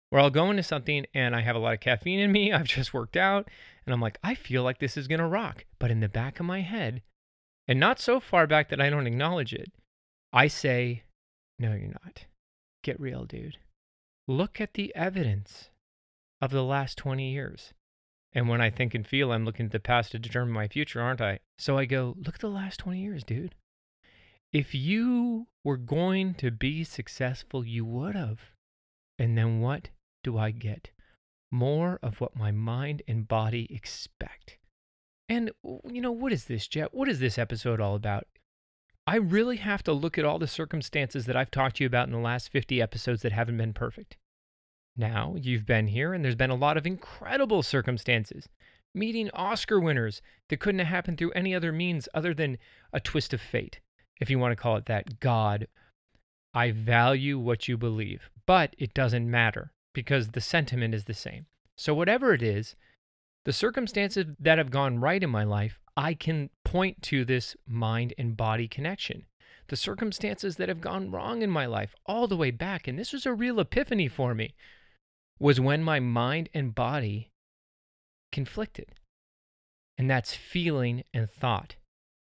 where 0.10 0.22
I'll 0.22 0.30
go 0.30 0.50
into 0.50 0.64
something 0.64 1.06
and 1.14 1.36
I 1.36 1.42
have 1.42 1.56
a 1.56 1.60
lot 1.60 1.74
of 1.74 1.80
caffeine 1.80 2.20
in 2.20 2.32
me. 2.32 2.52
I've 2.54 2.66
just 2.66 2.94
worked 2.94 3.18
out 3.18 3.50
and 3.86 3.94
I'm 3.94 4.02
like, 4.02 4.18
I 4.24 4.36
feel 4.36 4.64
like 4.64 4.80
this 4.80 4.98
is 4.98 5.08
going 5.08 5.20
to 5.20 5.28
rock. 5.28 5.66
But 5.80 5.92
in 5.92 6.00
the 6.00 6.10
back 6.10 6.40
of 6.40 6.46
my 6.46 6.62
head, 6.62 7.02
and 7.68 7.80
not 7.80 8.00
so 8.00 8.20
far 8.20 8.48
back 8.48 8.70
that 8.70 8.82
I 8.82 8.90
don't 8.90 9.08
acknowledge 9.08 9.54
it, 9.54 9.72
I 10.34 10.48
say, 10.48 11.04
No, 11.60 11.74
you're 11.74 11.96
not. 12.04 12.26
Get 12.84 13.00
real, 13.00 13.26
dude. 13.26 13.58
Look 14.28 14.60
at 14.60 14.74
the 14.74 14.94
evidence 14.96 15.70
of 16.42 16.52
the 16.52 16.64
last 16.64 16.98
20 16.98 17.32
years. 17.32 17.74
And 18.34 18.48
when 18.48 18.62
I 18.62 18.70
think 18.70 18.94
and 18.94 19.06
feel, 19.06 19.32
I'm 19.32 19.46
looking 19.46 19.68
at 19.68 19.72
the 19.72 19.80
past 19.80 20.12
to 20.12 20.20
determine 20.20 20.54
my 20.54 20.68
future, 20.68 21.02
aren't 21.02 21.22
I? 21.22 21.40
So 21.58 21.78
I 21.78 21.86
go, 21.86 22.16
Look 22.18 22.36
at 22.36 22.42
the 22.42 22.50
last 22.50 22.80
20 22.80 23.00
years, 23.00 23.24
dude. 23.24 23.56
If 24.52 24.74
you 24.74 25.48
were 25.64 25.78
going 25.78 26.34
to 26.36 26.50
be 26.50 26.84
successful, 26.84 27.66
you 27.66 27.86
would 27.86 28.16
have. 28.16 28.40
And 29.20 29.38
then 29.38 29.60
what 29.60 29.90
do 30.24 30.38
I 30.38 30.52
get? 30.52 30.90
More 31.52 32.00
of 32.02 32.20
what 32.20 32.36
my 32.36 32.52
mind 32.52 33.04
and 33.08 33.28
body 33.28 33.68
expect. 33.70 34.58
And, 35.28 35.52
you 35.64 36.02
know, 36.02 36.12
what 36.12 36.32
is 36.32 36.46
this, 36.46 36.68
Jet? 36.68 36.94
What 36.94 37.08
is 37.08 37.20
this 37.20 37.38
episode 37.38 37.80
all 37.80 37.96
about? 37.96 38.26
I 39.06 39.16
really 39.18 39.58
have 39.58 39.84
to 39.84 39.94
look 39.94 40.18
at 40.18 40.26
all 40.26 40.40
the 40.40 40.48
circumstances 40.48 41.26
that 41.26 41.36
I've 41.36 41.52
talked 41.52 41.78
to 41.78 41.84
you 41.84 41.88
about 41.88 42.08
in 42.08 42.14
the 42.14 42.20
last 42.20 42.52
50 42.52 42.82
episodes 42.82 43.22
that 43.22 43.32
haven't 43.32 43.58
been 43.58 43.74
perfect. 43.74 44.18
Now, 44.98 45.36
you've 45.38 45.66
been 45.66 45.88
here 45.88 46.14
and 46.14 46.26
there's 46.26 46.36
been 46.36 46.50
a 46.50 46.56
lot 46.56 46.78
of 46.78 46.88
incredible 46.88 47.62
circumstances. 47.62 48.48
meeting 48.96 49.30
Oscar 49.32 49.80
winners 49.80 50.22
that 50.50 50.60
couldn't 50.60 50.80
have 50.80 50.88
happened 50.88 51.18
through 51.18 51.32
any 51.32 51.54
other 51.54 51.72
means 51.72 52.10
other 52.14 52.34
than 52.34 52.58
a 52.92 53.00
twist 53.00 53.34
of 53.34 53.42
fate, 53.42 53.80
if 54.20 54.30
you 54.30 54.40
want 54.40 54.52
to 54.52 54.62
call 54.62 54.76
it 54.78 54.86
that. 54.86 55.20
God, 55.20 55.68
I 56.54 56.72
value 56.72 57.38
what 57.38 57.68
you 57.68 57.78
believe, 57.78 58.30
but 58.46 58.76
it 58.78 58.94
doesn't 58.94 59.30
matter 59.30 59.72
because 59.94 60.30
the 60.30 60.42
sentiment 60.42 60.94
is 60.94 61.06
the 61.06 61.14
same. 61.14 61.46
So, 61.78 61.94
whatever 61.94 62.34
it 62.34 62.42
is, 62.42 62.76
the 63.46 63.54
circumstances 63.54 64.26
that 64.40 64.58
have 64.58 64.72
gone 64.72 65.00
right 65.00 65.22
in 65.22 65.30
my 65.30 65.44
life, 65.44 65.80
I 65.96 66.14
can 66.14 66.50
point 66.66 67.02
to 67.04 67.26
this 67.26 67.56
mind 67.68 68.14
and 68.18 68.36
body 68.36 68.68
connection. 68.68 69.26
The 69.70 69.76
circumstances 69.76 70.56
that 70.58 70.70
have 70.70 70.82
gone 70.82 71.12
wrong 71.12 71.42
in 71.42 71.50
my 71.50 71.66
life, 71.66 71.96
all 72.06 72.28
the 72.28 72.38
way 72.38 72.52
back, 72.52 72.88
and 72.88 72.98
this 72.98 73.14
was 73.14 73.26
a 73.26 73.34
real 73.34 73.60
epiphany 73.60 74.08
for 74.08 74.34
me, 74.34 74.56
was 75.40 75.60
when 75.60 75.84
my 75.84 76.00
mind 76.00 76.50
and 76.54 76.76
body 76.76 77.30
conflicted. 78.32 78.88
And 79.98 80.10
that's 80.10 80.34
feeling 80.34 81.04
and 81.14 81.30
thought 81.30 81.76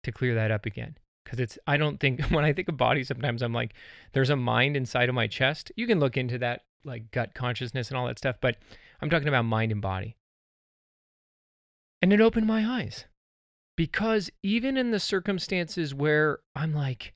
to 0.02 0.12
clear 0.12 0.34
that 0.34 0.50
up 0.50 0.66
again. 0.66 0.96
Because 1.24 1.40
it's, 1.40 1.58
I 1.66 1.76
don't 1.76 1.98
think, 1.98 2.20
when 2.30 2.44
I 2.44 2.52
think 2.52 2.68
of 2.68 2.76
body, 2.76 3.04
sometimes 3.04 3.42
I'm 3.42 3.52
like, 3.52 3.74
there's 4.12 4.30
a 4.30 4.36
mind 4.36 4.76
inside 4.76 5.08
of 5.08 5.14
my 5.14 5.26
chest. 5.26 5.72
You 5.76 5.86
can 5.86 6.00
look 6.00 6.16
into 6.16 6.38
that, 6.38 6.62
like 6.84 7.10
gut 7.10 7.34
consciousness 7.34 7.88
and 7.88 7.96
all 7.96 8.06
that 8.06 8.18
stuff, 8.18 8.36
but 8.40 8.56
I'm 9.00 9.10
talking 9.10 9.28
about 9.28 9.44
mind 9.44 9.72
and 9.72 9.80
body. 9.80 10.16
And 12.00 12.12
it 12.12 12.20
opened 12.20 12.46
my 12.46 12.66
eyes 12.66 13.06
because 13.76 14.30
even 14.42 14.76
in 14.76 14.90
the 14.90 15.00
circumstances 15.00 15.94
where 15.94 16.40
I'm 16.54 16.74
like, 16.74 17.14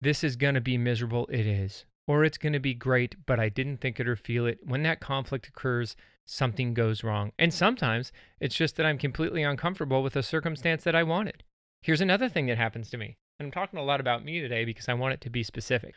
this 0.00 0.22
is 0.24 0.36
going 0.36 0.54
to 0.54 0.60
be 0.60 0.78
miserable, 0.78 1.26
it 1.30 1.46
is. 1.46 1.84
Or 2.06 2.24
it's 2.24 2.38
going 2.38 2.52
to 2.52 2.60
be 2.60 2.74
great, 2.74 3.14
but 3.26 3.38
I 3.38 3.48
didn't 3.48 3.80
think 3.80 4.00
it 4.00 4.08
or 4.08 4.16
feel 4.16 4.46
it. 4.46 4.58
When 4.64 4.82
that 4.82 5.00
conflict 5.00 5.48
occurs, 5.48 5.96
something 6.26 6.74
goes 6.74 7.04
wrong. 7.04 7.32
And 7.38 7.52
sometimes 7.52 8.12
it's 8.40 8.54
just 8.54 8.76
that 8.76 8.86
I'm 8.86 8.98
completely 8.98 9.42
uncomfortable 9.42 10.02
with 10.02 10.16
a 10.16 10.22
circumstance 10.22 10.84
that 10.84 10.96
I 10.96 11.02
wanted. 11.02 11.44
Here's 11.82 12.00
another 12.00 12.28
thing 12.28 12.46
that 12.46 12.58
happens 12.58 12.90
to 12.90 12.98
me. 12.98 13.16
And 13.40 13.46
I'm 13.46 13.52
talking 13.52 13.78
a 13.78 13.82
lot 13.82 14.00
about 14.00 14.22
me 14.22 14.38
today 14.42 14.66
because 14.66 14.86
I 14.86 14.92
want 14.92 15.14
it 15.14 15.22
to 15.22 15.30
be 15.30 15.42
specific. 15.42 15.94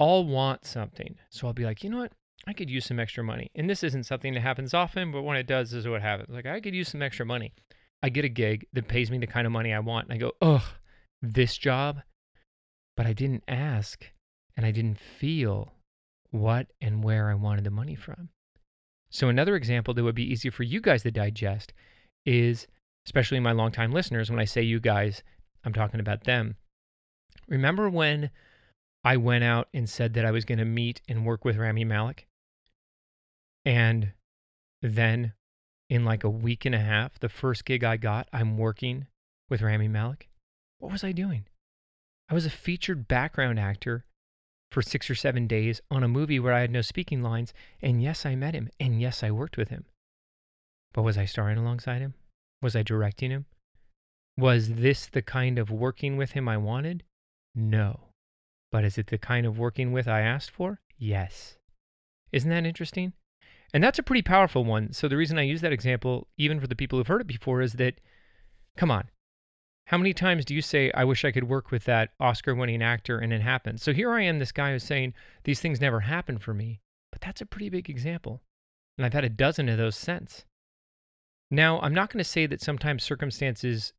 I'll 0.00 0.24
want 0.24 0.64
something. 0.64 1.16
So 1.28 1.46
I'll 1.46 1.52
be 1.52 1.66
like, 1.66 1.84
you 1.84 1.90
know 1.90 1.98
what? 1.98 2.12
I 2.46 2.54
could 2.54 2.70
use 2.70 2.86
some 2.86 2.98
extra 2.98 3.22
money. 3.22 3.50
And 3.54 3.68
this 3.68 3.84
isn't 3.84 4.04
something 4.04 4.32
that 4.32 4.40
happens 4.40 4.72
often, 4.72 5.12
but 5.12 5.20
when 5.20 5.36
it 5.36 5.46
does, 5.46 5.70
this 5.70 5.80
is 5.80 5.88
what 5.88 6.00
happens. 6.00 6.30
Like, 6.30 6.46
I 6.46 6.58
could 6.58 6.74
use 6.74 6.88
some 6.88 7.02
extra 7.02 7.26
money. 7.26 7.52
I 8.02 8.08
get 8.08 8.24
a 8.24 8.30
gig 8.30 8.66
that 8.72 8.88
pays 8.88 9.10
me 9.10 9.18
the 9.18 9.26
kind 9.26 9.46
of 9.46 9.52
money 9.52 9.74
I 9.74 9.80
want. 9.80 10.08
And 10.08 10.14
I 10.14 10.16
go, 10.16 10.32
ugh, 10.40 10.62
this 11.20 11.58
job? 11.58 12.00
But 12.96 13.04
I 13.04 13.12
didn't 13.12 13.44
ask 13.46 14.10
and 14.56 14.64
I 14.64 14.70
didn't 14.70 14.98
feel 14.98 15.74
what 16.30 16.68
and 16.80 17.04
where 17.04 17.28
I 17.28 17.34
wanted 17.34 17.64
the 17.64 17.70
money 17.70 17.94
from. 17.94 18.30
So, 19.10 19.28
another 19.28 19.54
example 19.54 19.92
that 19.92 20.02
would 20.02 20.14
be 20.14 20.32
easy 20.32 20.48
for 20.48 20.62
you 20.62 20.80
guys 20.80 21.02
to 21.02 21.10
digest 21.10 21.74
is, 22.24 22.66
especially 23.04 23.38
my 23.40 23.52
longtime 23.52 23.92
listeners, 23.92 24.30
when 24.30 24.40
I 24.40 24.46
say 24.46 24.62
you 24.62 24.80
guys, 24.80 25.22
I'm 25.62 25.74
talking 25.74 26.00
about 26.00 26.24
them. 26.24 26.56
Remember 27.48 27.88
when 27.88 28.30
I 29.04 29.16
went 29.16 29.44
out 29.44 29.68
and 29.72 29.88
said 29.88 30.14
that 30.14 30.24
I 30.24 30.30
was 30.30 30.44
going 30.44 30.58
to 30.58 30.64
meet 30.64 31.00
and 31.08 31.24
work 31.24 31.44
with 31.44 31.56
Rami 31.56 31.84
Malek? 31.84 32.26
And 33.64 34.12
then 34.82 35.32
in 35.88 36.04
like 36.04 36.24
a 36.24 36.30
week 36.30 36.64
and 36.64 36.74
a 36.74 36.80
half, 36.80 37.18
the 37.18 37.28
first 37.28 37.64
gig 37.64 37.84
I 37.84 37.96
got, 37.96 38.28
I'm 38.32 38.58
working 38.58 39.06
with 39.48 39.62
Rami 39.62 39.88
Malek. 39.88 40.28
What 40.78 40.92
was 40.92 41.04
I 41.04 41.12
doing? 41.12 41.46
I 42.28 42.34
was 42.34 42.46
a 42.46 42.50
featured 42.50 43.06
background 43.06 43.60
actor 43.60 44.04
for 44.72 44.82
six 44.82 45.08
or 45.08 45.14
seven 45.14 45.46
days 45.46 45.80
on 45.90 46.02
a 46.02 46.08
movie 46.08 46.40
where 46.40 46.52
I 46.52 46.60
had 46.60 46.70
no 46.70 46.82
speaking 46.82 47.22
lines. 47.22 47.54
And 47.80 48.02
yes, 48.02 48.26
I 48.26 48.34
met 48.34 48.54
him. 48.54 48.68
And 48.80 49.00
yes, 49.00 49.22
I 49.22 49.30
worked 49.30 49.56
with 49.56 49.68
him. 49.68 49.84
But 50.92 51.02
was 51.02 51.16
I 51.16 51.24
starring 51.24 51.58
alongside 51.58 52.00
him? 52.00 52.14
Was 52.62 52.74
I 52.74 52.82
directing 52.82 53.30
him? 53.30 53.46
Was 54.36 54.74
this 54.74 55.06
the 55.06 55.22
kind 55.22 55.58
of 55.58 55.70
working 55.70 56.16
with 56.16 56.32
him 56.32 56.48
I 56.48 56.56
wanted? 56.56 57.04
No. 57.56 58.10
But 58.70 58.84
is 58.84 58.98
it 58.98 59.06
the 59.06 59.16
kind 59.16 59.46
of 59.46 59.58
working 59.58 59.90
with 59.90 60.06
I 60.06 60.20
asked 60.20 60.50
for? 60.50 60.80
Yes. 60.98 61.56
Isn't 62.30 62.50
that 62.50 62.66
interesting? 62.66 63.14
And 63.72 63.82
that's 63.82 63.98
a 63.98 64.02
pretty 64.02 64.22
powerful 64.22 64.62
one. 64.62 64.92
So 64.92 65.08
the 65.08 65.16
reason 65.16 65.38
I 65.38 65.42
use 65.42 65.62
that 65.62 65.72
example, 65.72 66.28
even 66.36 66.60
for 66.60 66.66
the 66.66 66.76
people 66.76 66.98
who've 66.98 67.06
heard 67.06 67.22
it 67.22 67.26
before, 67.26 67.62
is 67.62 67.72
that, 67.74 68.00
come 68.76 68.90
on, 68.90 69.08
how 69.86 69.96
many 69.96 70.12
times 70.12 70.44
do 70.44 70.54
you 70.54 70.60
say, 70.60 70.90
I 70.92 71.04
wish 71.04 71.24
I 71.24 71.32
could 71.32 71.48
work 71.48 71.70
with 71.70 71.84
that 71.84 72.10
Oscar 72.20 72.54
winning 72.54 72.82
actor 72.82 73.18
and 73.18 73.32
it 73.32 73.40
happens? 73.40 73.82
So 73.82 73.94
here 73.94 74.12
I 74.12 74.22
am, 74.22 74.38
this 74.38 74.52
guy 74.52 74.72
who's 74.72 74.84
saying, 74.84 75.14
these 75.44 75.60
things 75.60 75.80
never 75.80 76.00
happen 76.00 76.38
for 76.38 76.52
me. 76.52 76.80
But 77.10 77.22
that's 77.22 77.40
a 77.40 77.46
pretty 77.46 77.70
big 77.70 77.88
example. 77.88 78.42
And 78.98 79.06
I've 79.06 79.14
had 79.14 79.24
a 79.24 79.30
dozen 79.30 79.68
of 79.68 79.78
those 79.78 79.96
since. 79.96 80.44
Now, 81.50 81.80
I'm 81.80 81.94
not 81.94 82.10
going 82.12 82.18
to 82.18 82.24
say 82.24 82.46
that 82.46 82.60
sometimes 82.60 83.04
circumstances 83.04 83.94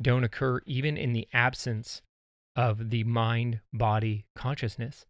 don't 0.00 0.24
occur 0.24 0.60
even 0.66 0.96
in 0.96 1.12
the 1.14 1.26
absence 1.32 2.02
of 2.56 2.90
the 2.90 3.04
mind 3.04 3.60
body 3.72 4.24
consciousness. 4.34 5.06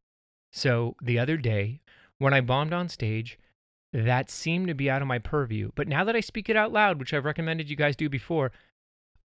So 0.52 0.96
the 1.00 1.18
other 1.18 1.36
day, 1.36 1.80
when 2.18 2.34
I 2.34 2.40
bombed 2.40 2.72
on 2.72 2.88
stage, 2.88 3.38
that 3.92 4.30
seemed 4.30 4.68
to 4.68 4.74
be 4.74 4.90
out 4.90 5.00
of 5.00 5.08
my 5.08 5.18
purview. 5.18 5.70
But 5.74 5.88
now 5.88 6.04
that 6.04 6.16
I 6.16 6.20
speak 6.20 6.48
it 6.48 6.56
out 6.56 6.72
loud, 6.72 6.98
which 6.98 7.14
I've 7.14 7.24
recommended 7.24 7.70
you 7.70 7.76
guys 7.76 7.96
do 7.96 8.08
before, 8.08 8.52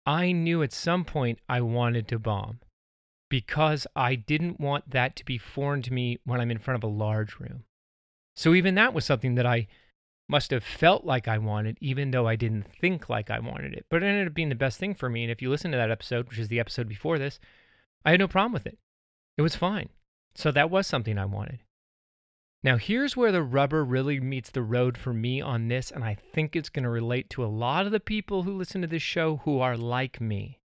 I 0.06 0.32
knew 0.32 0.64
at 0.64 0.74
some 0.74 1.06
point 1.06 1.40
I 1.48 1.62
wanted 1.62 2.08
to 2.08 2.20
bomb 2.20 2.60
because 3.30 3.86
I 3.96 4.16
didn't 4.16 4.60
want 4.60 4.90
that 4.90 5.16
to 5.18 5.26
be 5.26 5.38
foreign 5.38 5.82
to 5.84 5.94
me 5.94 6.18
when 6.26 6.42
I'm 6.42 6.52
in 6.52 6.60
front 6.60 6.84
of 6.84 6.90
a 6.90 6.94
large 6.94 7.40
room. 7.40 7.64
So 8.36 8.54
even 8.54 8.76
that 8.76 8.94
was 8.94 9.06
something 9.06 9.36
that 9.36 9.46
I 9.46 9.68
must 10.30 10.52
have 10.52 10.64
felt 10.64 11.06
like 11.06 11.28
I 11.28 11.38
wanted, 11.38 11.78
even 11.82 12.12
though 12.12 12.28
I 12.28 12.36
didn't 12.36 12.68
think 12.80 13.10
like 13.10 13.30
I 13.30 13.40
wanted 13.40 13.74
it. 13.74 13.86
But 13.90 14.04
it 14.04 14.08
ended 14.08 14.28
up 14.28 14.34
being 14.34 14.50
the 14.50 14.56
best 14.56 14.80
thing 14.80 14.94
for 14.94 15.10
me. 15.10 15.24
And 15.24 15.32
if 15.32 15.42
you 15.42 15.50
listen 15.50 15.72
to 15.72 15.78
that 15.78 15.92
episode, 15.92 16.30
which 16.30 16.40
is 16.40 16.48
the 16.48 16.60
episode 16.60 16.88
before 16.88 17.18
this, 17.18 17.40
I 18.06 18.12
had 18.12 18.20
no 18.20 18.28
problem 18.28 18.54
with 18.54 18.66
it. 18.66 18.78
It 19.38 19.42
was 19.42 19.56
fine. 19.56 19.90
So 20.36 20.52
that 20.52 20.70
was 20.70 20.88
something 20.88 21.18
I 21.18 21.26
wanted. 21.26 21.60
Now, 22.64 22.78
here's 22.78 23.16
where 23.16 23.32
the 23.32 23.44
rubber 23.44 23.84
really 23.84 24.20
meets 24.20 24.50
the 24.50 24.62
road 24.62 24.98
for 24.98 25.14
me 25.14 25.42
on 25.42 25.68
this, 25.68 25.92
and 25.92 26.04
I 26.04 26.16
think 26.16 26.56
it's 26.56 26.70
going 26.70 26.84
to 26.84 26.90
relate 26.90 27.30
to 27.32 27.44
a 27.44 27.48
lot 27.48 27.86
of 27.86 27.92
the 27.92 28.00
people 28.00 28.44
who 28.44 28.58
listen 28.58 28.82
to 28.82 28.88
this 28.88 29.02
show 29.02 29.38
who 29.38 29.60
are 29.60 29.76
like 29.78 30.22
me. 30.22 30.60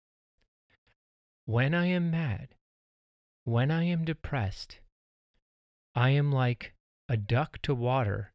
When 1.47 1.75
I 1.75 1.87
am 1.87 2.11
mad, 2.11 2.55
when 3.45 3.71
I 3.71 3.85
am 3.85 4.05
depressed, 4.05 4.81
I 5.95 6.11
am 6.11 6.31
like 6.31 6.75
a 7.09 7.17
duck 7.17 7.59
to 7.63 7.75
water, 7.75 8.33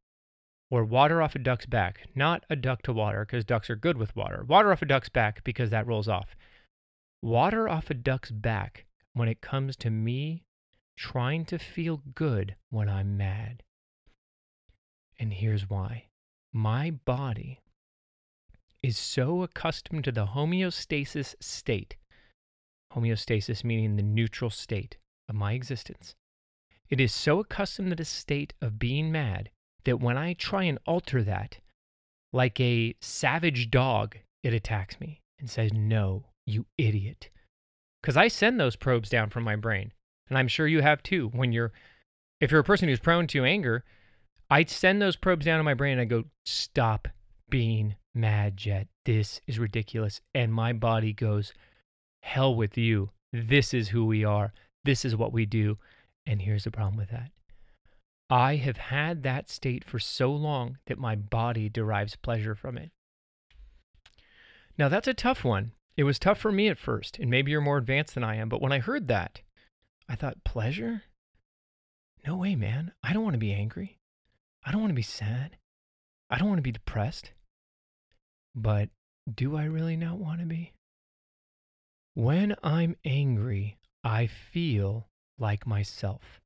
or 0.72 0.84
water 0.84 1.22
off 1.22 1.36
a 1.36 1.39
duck's 1.39 1.66
back, 1.66 2.08
not 2.16 2.46
a 2.50 2.56
duck 2.56 2.82
to 2.84 2.94
water, 2.94 3.25
because 3.25 3.46
ducks 3.46 3.70
are 3.70 3.75
good 3.75 3.98
with 3.98 4.16
water. 4.16 4.44
Water 4.44 4.72
off 4.72 4.82
a 4.82 4.86
duck's 4.86 5.10
back, 5.10 5.44
because 5.44 5.70
that 5.70 5.86
rolls 5.88 6.08
off. 6.08 6.36
Water 7.22 7.70
off 7.70 7.92
a 7.92 7.94
duck's 7.94 8.32
back 8.32 8.86
when 9.17 9.29
it 9.29 9.41
comes 9.41 9.75
to 9.77 9.89
me 9.89 10.43
trying 10.97 11.45
to 11.45 11.59
feel 11.59 12.01
good 12.15 12.55
when 12.69 12.89
I'm 12.89 13.17
mad. 13.17 13.63
And 15.19 15.33
here's 15.33 15.69
why 15.69 16.05
my 16.53 16.91
body 16.91 17.62
is 18.81 18.97
so 18.97 19.43
accustomed 19.43 20.03
to 20.05 20.12
the 20.12 20.27
homeostasis 20.27 21.36
state, 21.39 21.97
homeostasis 22.93 23.63
meaning 23.63 23.95
the 23.95 24.03
neutral 24.03 24.50
state 24.50 24.97
of 25.27 25.36
my 25.36 25.53
existence. 25.53 26.15
It 26.89 27.00
is 27.00 27.13
so 27.13 27.39
accustomed 27.39 27.89
to 27.89 27.95
the 27.95 28.05
state 28.05 28.53
of 28.62 28.79
being 28.79 29.12
mad 29.12 29.50
that 29.83 30.00
when 30.00 30.17
I 30.17 30.33
try 30.33 30.63
and 30.63 30.79
alter 30.86 31.24
that, 31.24 31.57
like 32.31 32.59
a 32.59 32.95
savage 33.01 33.69
dog, 33.69 34.17
it 34.43 34.53
attacks 34.53 35.00
me 35.00 35.21
and 35.39 35.50
says, 35.50 35.74
No, 35.74 36.25
you 36.45 36.65
idiot. 36.77 37.29
Because 38.07 38.15
I 38.15 38.29
send 38.29 38.57
those 38.57 38.77
probes 38.77 39.09
down 39.09 39.31
from 39.31 39.43
my 39.43 39.57
brain 39.57 39.91
and 40.29 40.37
I'm 40.37 40.47
sure 40.47 40.65
you 40.65 40.81
have 40.81 41.03
too. 41.03 41.27
When 41.33 41.51
you're, 41.51 41.73
if 42.39 42.51
you're 42.51 42.61
a 42.61 42.63
person 42.63 42.87
who's 42.87 43.01
prone 43.01 43.27
to 43.27 43.43
anger, 43.43 43.83
I 44.49 44.63
send 44.63 45.01
those 45.01 45.17
probes 45.17 45.45
down 45.45 45.59
in 45.59 45.65
my 45.65 45.73
brain 45.73 45.99
and 45.99 46.01
I 46.01 46.05
go, 46.05 46.23
stop 46.45 47.09
being 47.49 47.95
mad, 48.15 48.55
Jet. 48.55 48.87
This 49.03 49.41
is 49.45 49.59
ridiculous. 49.59 50.21
And 50.33 50.53
my 50.53 50.71
body 50.71 51.11
goes, 51.11 51.51
hell 52.23 52.55
with 52.55 52.77
you. 52.77 53.09
This 53.33 53.73
is 53.73 53.89
who 53.89 54.05
we 54.05 54.23
are. 54.23 54.53
This 54.85 55.03
is 55.03 55.17
what 55.17 55.33
we 55.33 55.45
do. 55.45 55.77
And 56.25 56.41
here's 56.41 56.63
the 56.63 56.71
problem 56.71 56.95
with 56.95 57.09
that. 57.09 57.31
I 58.29 58.55
have 58.55 58.77
had 58.77 59.23
that 59.23 59.49
state 59.49 59.83
for 59.83 59.99
so 59.99 60.31
long 60.31 60.77
that 60.85 60.97
my 60.97 61.17
body 61.17 61.67
derives 61.67 62.15
pleasure 62.15 62.55
from 62.55 62.77
it. 62.77 62.89
Now, 64.77 64.87
that's 64.87 65.09
a 65.09 65.13
tough 65.13 65.43
one. 65.43 65.73
It 65.98 66.04
was 66.04 66.20
tough 66.20 66.38
for 66.38 66.51
me 66.51 66.68
at 66.68 66.77
first, 66.77 67.18
and 67.18 67.30
maybe 67.30 67.50
you're 67.51 67.60
more 67.60 67.80
advanced 67.80 68.13
than 68.13 68.24
I 68.24 68.36
am, 68.36 68.50
but 68.50 68.62
when 68.62 68.72
I 68.72 68.77
heard 68.77 69.08
that, 69.08 69.42
I 70.08 70.16
thought, 70.16 70.44
pleasure? 70.44 71.01
No 72.25 72.38
way, 72.38 72.56
man. 72.56 72.94
I 73.04 73.13
don't 73.13 73.24
want 73.24 73.34
to 73.34 73.39
be 73.39 73.51
angry. 73.51 73.98
I 74.63 74.72
don't 74.72 74.82
want 74.82 74.92
to 74.92 74.96
be 74.96 75.01
sad. 75.01 75.58
I 76.30 76.38
don't 76.38 76.50
want 76.50 76.60
to 76.60 76.63
be 76.63 76.72
depressed. 76.72 77.32
But 78.54 78.89
do 79.34 79.58
I 79.58 79.63
really 79.66 79.98
not 79.98 80.20
want 80.20 80.39
to 80.39 80.46
be? 80.46 80.74
When 82.13 82.56
I'm 82.63 82.96
angry, 83.04 83.77
I 84.04 84.27
feel 84.27 85.08
like 85.39 85.66
myself. 85.66 86.42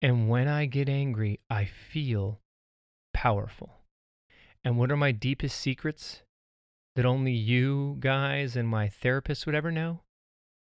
And 0.00 0.28
when 0.28 0.46
I 0.46 0.66
get 0.66 0.88
angry, 0.88 1.40
I 1.50 1.64
feel 1.64 2.40
powerful. 3.12 3.80
And 4.64 4.78
what 4.78 4.90
are 4.92 4.96
my 4.96 5.12
deepest 5.12 5.58
secrets? 5.58 6.22
That 6.96 7.06
only 7.06 7.32
you 7.32 7.96
guys 8.00 8.56
and 8.56 8.68
my 8.68 8.88
therapist 8.88 9.46
would 9.46 9.54
ever 9.54 9.70
know? 9.70 10.00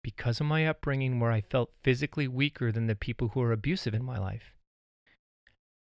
Because 0.02 0.40
of 0.40 0.46
my 0.46 0.66
upbringing, 0.66 1.20
where 1.20 1.30
I 1.30 1.42
felt 1.42 1.72
physically 1.82 2.26
weaker 2.26 2.72
than 2.72 2.86
the 2.86 2.94
people 2.94 3.28
who 3.28 3.42
are 3.42 3.52
abusive 3.52 3.94
in 3.94 4.04
my 4.04 4.18
life. 4.18 4.54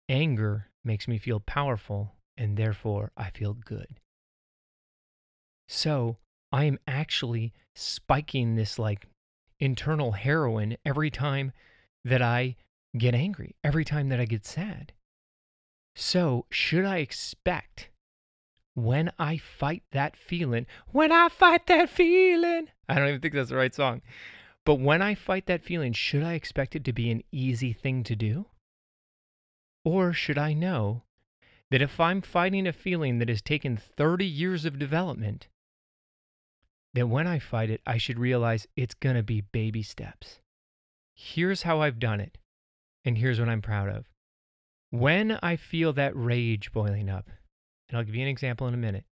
Anger 0.09 0.69
makes 0.83 1.07
me 1.07 1.17
feel 1.17 1.39
powerful, 1.39 2.15
and 2.37 2.57
therefore 2.57 3.11
I 3.15 3.29
feel 3.29 3.53
good. 3.53 3.99
So 5.69 6.17
I 6.51 6.65
am 6.65 6.79
actually 6.87 7.53
spiking 7.75 8.55
this 8.55 8.77
like 8.77 9.07
internal 9.59 10.11
heroin 10.11 10.77
every 10.85 11.09
time 11.09 11.53
that 12.03 12.21
I 12.21 12.57
get 12.97 13.15
angry, 13.15 13.55
every 13.63 13.85
time 13.85 14.09
that 14.09 14.19
I 14.19 14.25
get 14.25 14.45
sad. 14.45 14.91
So, 15.95 16.45
should 16.49 16.85
I 16.85 16.97
expect 16.97 17.89
when 18.75 19.11
I 19.19 19.37
fight 19.37 19.83
that 19.91 20.15
feeling, 20.17 20.65
when 20.91 21.11
I 21.11 21.29
fight 21.29 21.67
that 21.67 21.89
feeling, 21.89 22.69
I 22.89 22.95
don't 22.95 23.07
even 23.07 23.21
think 23.21 23.33
that's 23.33 23.49
the 23.49 23.55
right 23.55 23.73
song, 23.73 24.01
but 24.65 24.75
when 24.75 25.01
I 25.01 25.15
fight 25.15 25.45
that 25.47 25.63
feeling, 25.63 25.93
should 25.93 26.23
I 26.23 26.33
expect 26.33 26.75
it 26.75 26.83
to 26.85 26.93
be 26.93 27.11
an 27.11 27.23
easy 27.31 27.73
thing 27.73 28.03
to 28.03 28.15
do? 28.15 28.45
Or 29.85 30.13
should 30.13 30.37
I 30.37 30.53
know 30.53 31.03
that 31.69 31.81
if 31.81 31.99
I'm 31.99 32.21
fighting 32.21 32.67
a 32.67 32.73
feeling 32.73 33.19
that 33.19 33.29
has 33.29 33.41
taken 33.41 33.77
30 33.77 34.25
years 34.25 34.65
of 34.65 34.79
development, 34.79 35.47
that 36.93 37.07
when 37.07 37.27
I 37.27 37.39
fight 37.39 37.69
it, 37.69 37.81
I 37.85 37.97
should 37.97 38.19
realize 38.19 38.67
it's 38.75 38.93
going 38.93 39.15
to 39.15 39.23
be 39.23 39.41
baby 39.41 39.83
steps. 39.83 40.39
Here's 41.15 41.63
how 41.63 41.81
I've 41.81 41.99
done 41.99 42.19
it, 42.19 42.37
and 43.03 43.17
here's 43.17 43.39
what 43.39 43.49
I'm 43.49 43.61
proud 43.61 43.89
of. 43.89 44.05
When 44.91 45.39
I 45.41 45.55
feel 45.55 45.93
that 45.93 46.15
rage 46.15 46.71
boiling 46.71 47.09
up, 47.09 47.29
and 47.89 47.97
I'll 47.97 48.03
give 48.03 48.15
you 48.15 48.21
an 48.21 48.27
example 48.27 48.67
in 48.67 48.73
a 48.73 48.77
minute. 48.77 49.05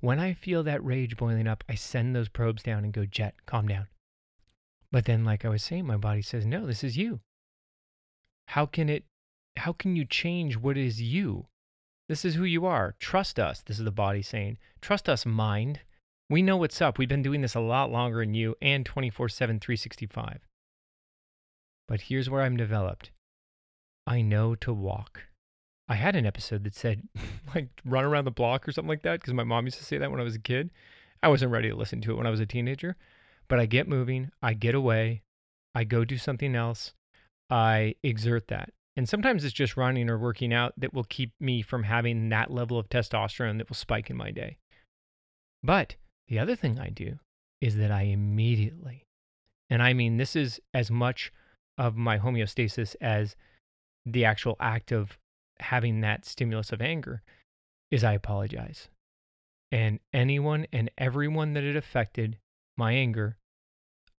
When 0.00 0.20
I 0.20 0.34
feel 0.34 0.62
that 0.62 0.84
rage 0.84 1.16
boiling 1.16 1.48
up, 1.48 1.64
I 1.68 1.74
send 1.74 2.14
those 2.14 2.28
probes 2.28 2.62
down 2.62 2.84
and 2.84 2.92
go, 2.92 3.06
Jet, 3.06 3.34
calm 3.46 3.66
down. 3.66 3.86
But 4.92 5.06
then, 5.06 5.24
like 5.24 5.44
I 5.44 5.48
was 5.48 5.62
saying, 5.62 5.86
my 5.86 5.96
body 5.96 6.22
says, 6.22 6.46
No, 6.46 6.66
this 6.66 6.84
is 6.84 6.96
you. 6.96 7.20
How 8.48 8.66
can 8.66 8.88
it, 8.88 9.04
how 9.56 9.72
can 9.72 9.96
you 9.96 10.04
change 10.04 10.56
what 10.56 10.76
is 10.76 11.00
you? 11.00 11.46
This 12.08 12.24
is 12.24 12.34
who 12.34 12.44
you 12.44 12.66
are. 12.66 12.94
Trust 13.00 13.38
us. 13.38 13.62
This 13.62 13.78
is 13.78 13.84
the 13.84 13.90
body 13.90 14.22
saying, 14.22 14.58
Trust 14.80 15.08
us, 15.08 15.26
mind. 15.26 15.80
We 16.28 16.42
know 16.42 16.56
what's 16.56 16.80
up. 16.80 16.98
We've 16.98 17.08
been 17.08 17.22
doing 17.22 17.40
this 17.40 17.54
a 17.54 17.60
lot 17.60 17.90
longer 17.90 18.20
than 18.20 18.34
you 18.34 18.56
and 18.60 18.84
24 18.84 19.28
7, 19.28 19.60
365. 19.60 20.40
But 21.88 22.02
here's 22.02 22.28
where 22.28 22.42
I'm 22.42 22.56
developed 22.56 23.10
I 24.06 24.22
know 24.22 24.54
to 24.56 24.72
walk. 24.72 25.22
I 25.88 25.94
had 25.94 26.16
an 26.16 26.26
episode 26.26 26.64
that 26.64 26.74
said, 26.74 27.02
like, 27.54 27.68
run 27.84 28.04
around 28.04 28.24
the 28.24 28.30
block 28.30 28.66
or 28.66 28.72
something 28.72 28.88
like 28.88 29.02
that, 29.02 29.20
because 29.20 29.34
my 29.34 29.44
mom 29.44 29.66
used 29.66 29.78
to 29.78 29.84
say 29.84 29.98
that 29.98 30.10
when 30.10 30.20
I 30.20 30.24
was 30.24 30.34
a 30.34 30.40
kid. 30.40 30.70
I 31.22 31.28
wasn't 31.28 31.52
ready 31.52 31.70
to 31.70 31.76
listen 31.76 32.00
to 32.02 32.12
it 32.12 32.16
when 32.16 32.26
I 32.26 32.30
was 32.30 32.40
a 32.40 32.46
teenager, 32.46 32.96
but 33.48 33.58
I 33.58 33.66
get 33.66 33.88
moving, 33.88 34.30
I 34.42 34.54
get 34.54 34.74
away, 34.74 35.22
I 35.74 35.84
go 35.84 36.04
do 36.04 36.18
something 36.18 36.54
else, 36.54 36.92
I 37.50 37.94
exert 38.02 38.48
that. 38.48 38.72
And 38.96 39.08
sometimes 39.08 39.44
it's 39.44 39.54
just 39.54 39.76
running 39.76 40.08
or 40.08 40.18
working 40.18 40.52
out 40.54 40.72
that 40.78 40.94
will 40.94 41.04
keep 41.04 41.32
me 41.38 41.62
from 41.62 41.82
having 41.82 42.28
that 42.30 42.50
level 42.50 42.78
of 42.78 42.88
testosterone 42.88 43.58
that 43.58 43.68
will 43.68 43.76
spike 43.76 44.08
in 44.08 44.16
my 44.16 44.30
day. 44.30 44.56
But 45.62 45.96
the 46.28 46.38
other 46.38 46.56
thing 46.56 46.78
I 46.78 46.88
do 46.88 47.18
is 47.60 47.76
that 47.76 47.90
I 47.90 48.02
immediately, 48.02 49.04
and 49.68 49.82
I 49.82 49.92
mean, 49.92 50.16
this 50.16 50.36
is 50.36 50.60
as 50.72 50.90
much 50.90 51.32
of 51.76 51.96
my 51.96 52.18
homeostasis 52.18 52.96
as 53.00 53.36
the 54.06 54.24
actual 54.24 54.56
act 54.60 54.92
of 54.92 55.18
having 55.60 56.00
that 56.00 56.24
stimulus 56.24 56.72
of 56.72 56.82
anger 56.82 57.22
is 57.90 58.04
I 58.04 58.12
apologize. 58.14 58.88
And 59.72 60.00
anyone 60.12 60.66
and 60.72 60.90
everyone 60.98 61.54
that 61.54 61.64
it 61.64 61.76
affected, 61.76 62.38
my 62.76 62.92
anger, 62.92 63.36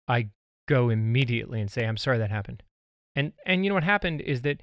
I 0.08 0.30
go 0.68 0.88
immediately 0.90 1.60
and 1.60 1.70
say, 1.70 1.84
I'm 1.86 1.96
sorry 1.96 2.18
that 2.18 2.30
happened. 2.30 2.62
And 3.14 3.32
and 3.46 3.64
you 3.64 3.70
know 3.70 3.74
what 3.74 3.84
happened 3.84 4.20
is 4.20 4.42
that 4.42 4.60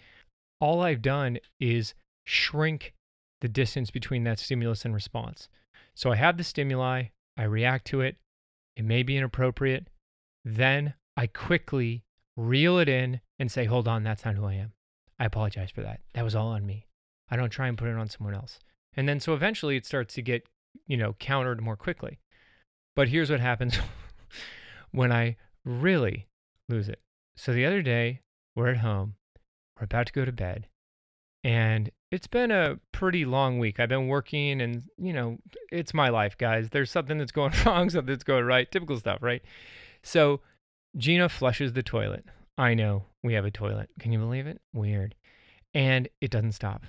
all 0.60 0.82
I've 0.82 1.02
done 1.02 1.40
is 1.60 1.94
shrink 2.26 2.94
the 3.42 3.48
distance 3.50 3.92
between 3.92 4.24
that 4.24 4.40
stimulus 4.40 4.86
and 4.86 4.94
response. 4.94 5.50
So 5.96 6.12
I 6.12 6.16
have 6.16 6.38
the 6.38 6.44
stimuli, 6.44 7.06
I 7.38 7.44
react 7.44 7.86
to 7.88 8.02
it, 8.02 8.18
it 8.76 8.86
may 8.86 9.04
be 9.04 9.18
inappropriate, 9.18 9.88
then 10.46 10.94
I 11.18 11.28
quickly 11.28 12.04
reel 12.38 12.80
it 12.80 12.90
in 12.90 13.22
and 13.38 13.52
say, 13.52 13.66
hold 13.66 13.88
on, 13.88 14.04
that's 14.04 14.26
not 14.26 14.36
who 14.36 14.46
I 14.46 14.54
am. 14.54 14.74
I 15.24 15.28
apologize 15.28 15.72
for 15.72 15.82
that. 15.84 16.02
That 16.16 16.26
was 16.26 16.36
all 16.36 16.50
on 16.50 16.66
me. 16.66 16.86
I 17.32 17.38
don't 17.38 17.50
try 17.50 17.70
and 17.70 17.78
put 17.78 17.88
it 17.88 17.96
on 17.96 18.10
someone 18.10 18.36
else. 18.36 18.60
And 18.94 19.08
then 19.08 19.22
so 19.22 19.34
eventually 19.34 19.78
it 19.78 19.86
starts 19.86 20.14
to 20.16 20.22
get, 20.22 20.46
you 20.86 20.98
know, 20.98 21.16
countered 21.18 21.62
more 21.62 21.78
quickly. 21.78 22.20
But 22.94 23.08
here's 23.08 23.32
what 23.32 23.40
happens 23.40 23.80
when 24.92 25.14
I 25.14 25.38
really 25.64 26.28
lose 26.68 26.90
it. 26.90 27.00
So 27.38 27.54
the 27.54 27.66
other 27.66 27.82
day, 27.82 28.20
we're 28.54 28.68
at 28.68 28.80
home, 28.80 29.16
we're 29.80 29.86
about 29.86 30.08
to 30.08 30.12
go 30.12 30.26
to 30.26 30.34
bed, 30.34 30.68
and 31.42 31.90
it's 32.12 32.28
been 32.28 32.52
a 32.52 32.82
pretty 32.92 33.24
long 33.24 33.60
week. 33.60 33.80
I've 33.80 33.88
been 33.88 34.10
working 34.10 34.60
and, 34.60 34.84
you 34.98 35.14
know, 35.14 35.38
it's 35.72 35.94
my 35.94 36.10
life, 36.10 36.38
guys. 36.38 36.68
There's 36.72 36.92
something 36.92 37.18
that's 37.18 37.32
going 37.32 37.54
wrong, 37.66 37.90
something 37.90 38.14
that's 38.14 38.26
going 38.26 38.44
right, 38.44 38.70
typical 38.70 39.00
stuff, 39.00 39.20
right? 39.22 39.42
So 40.04 40.42
Gina 40.98 41.30
flushes 41.30 41.72
the 41.72 41.82
toilet. 41.82 42.26
I 42.58 42.74
know 42.74 43.06
we 43.24 43.34
have 43.34 43.46
a 43.46 43.52
toilet. 43.52 43.90
Can 44.00 44.12
you 44.12 44.20
believe 44.20 44.48
it? 44.48 44.62
Weird. 44.74 45.16
And 45.74 46.08
it 46.22 46.30
doesn't 46.30 46.52
stop. 46.52 46.84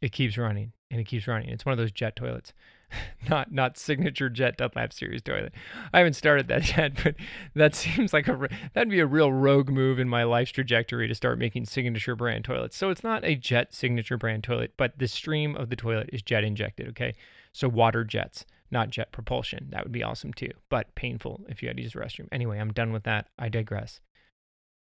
It 0.00 0.12
keeps 0.12 0.38
running 0.38 0.72
and 0.90 1.00
it 1.00 1.04
keeps 1.04 1.26
running. 1.26 1.50
It's 1.50 1.66
one 1.66 1.72
of 1.72 1.78
those 1.78 1.92
jet 1.92 2.16
toilets. 2.16 2.54
not 3.28 3.52
not 3.52 3.76
signature 3.76 4.28
jet 4.28 4.56
Dunlap 4.56 4.92
series 4.92 5.22
toilet. 5.22 5.52
I 5.92 5.98
haven't 5.98 6.14
started 6.14 6.48
that 6.48 6.76
yet, 6.76 7.02
but 7.02 7.14
that 7.54 7.74
seems 7.74 8.12
like 8.12 8.26
a 8.26 8.48
that'd 8.72 8.90
be 8.90 9.00
a 9.00 9.06
real 9.06 9.32
rogue 9.32 9.68
move 9.68 9.98
in 9.98 10.08
my 10.08 10.24
life's 10.24 10.50
trajectory 10.52 11.06
to 11.06 11.14
start 11.14 11.38
making 11.38 11.66
signature 11.66 12.16
brand 12.16 12.44
toilets. 12.44 12.76
So 12.76 12.90
it's 12.90 13.04
not 13.04 13.24
a 13.24 13.36
jet 13.36 13.74
signature 13.74 14.16
brand 14.16 14.42
toilet, 14.42 14.72
but 14.76 14.98
the 14.98 15.08
stream 15.08 15.54
of 15.56 15.68
the 15.68 15.76
toilet 15.76 16.10
is 16.12 16.22
jet 16.22 16.44
injected, 16.44 16.88
okay? 16.88 17.14
So 17.52 17.68
water 17.68 18.02
jets, 18.02 18.44
not 18.70 18.90
jet 18.90 19.12
propulsion. 19.12 19.68
That 19.70 19.84
would 19.84 19.92
be 19.92 20.02
awesome 20.02 20.32
too, 20.32 20.50
but 20.68 20.94
painful 20.94 21.44
if 21.48 21.62
you 21.62 21.68
had 21.68 21.76
to 21.76 21.82
use 21.82 21.92
the 21.92 22.00
restroom. 22.00 22.28
Anyway, 22.32 22.58
I'm 22.58 22.72
done 22.72 22.92
with 22.92 23.04
that. 23.04 23.28
I 23.38 23.48
digress 23.48 24.00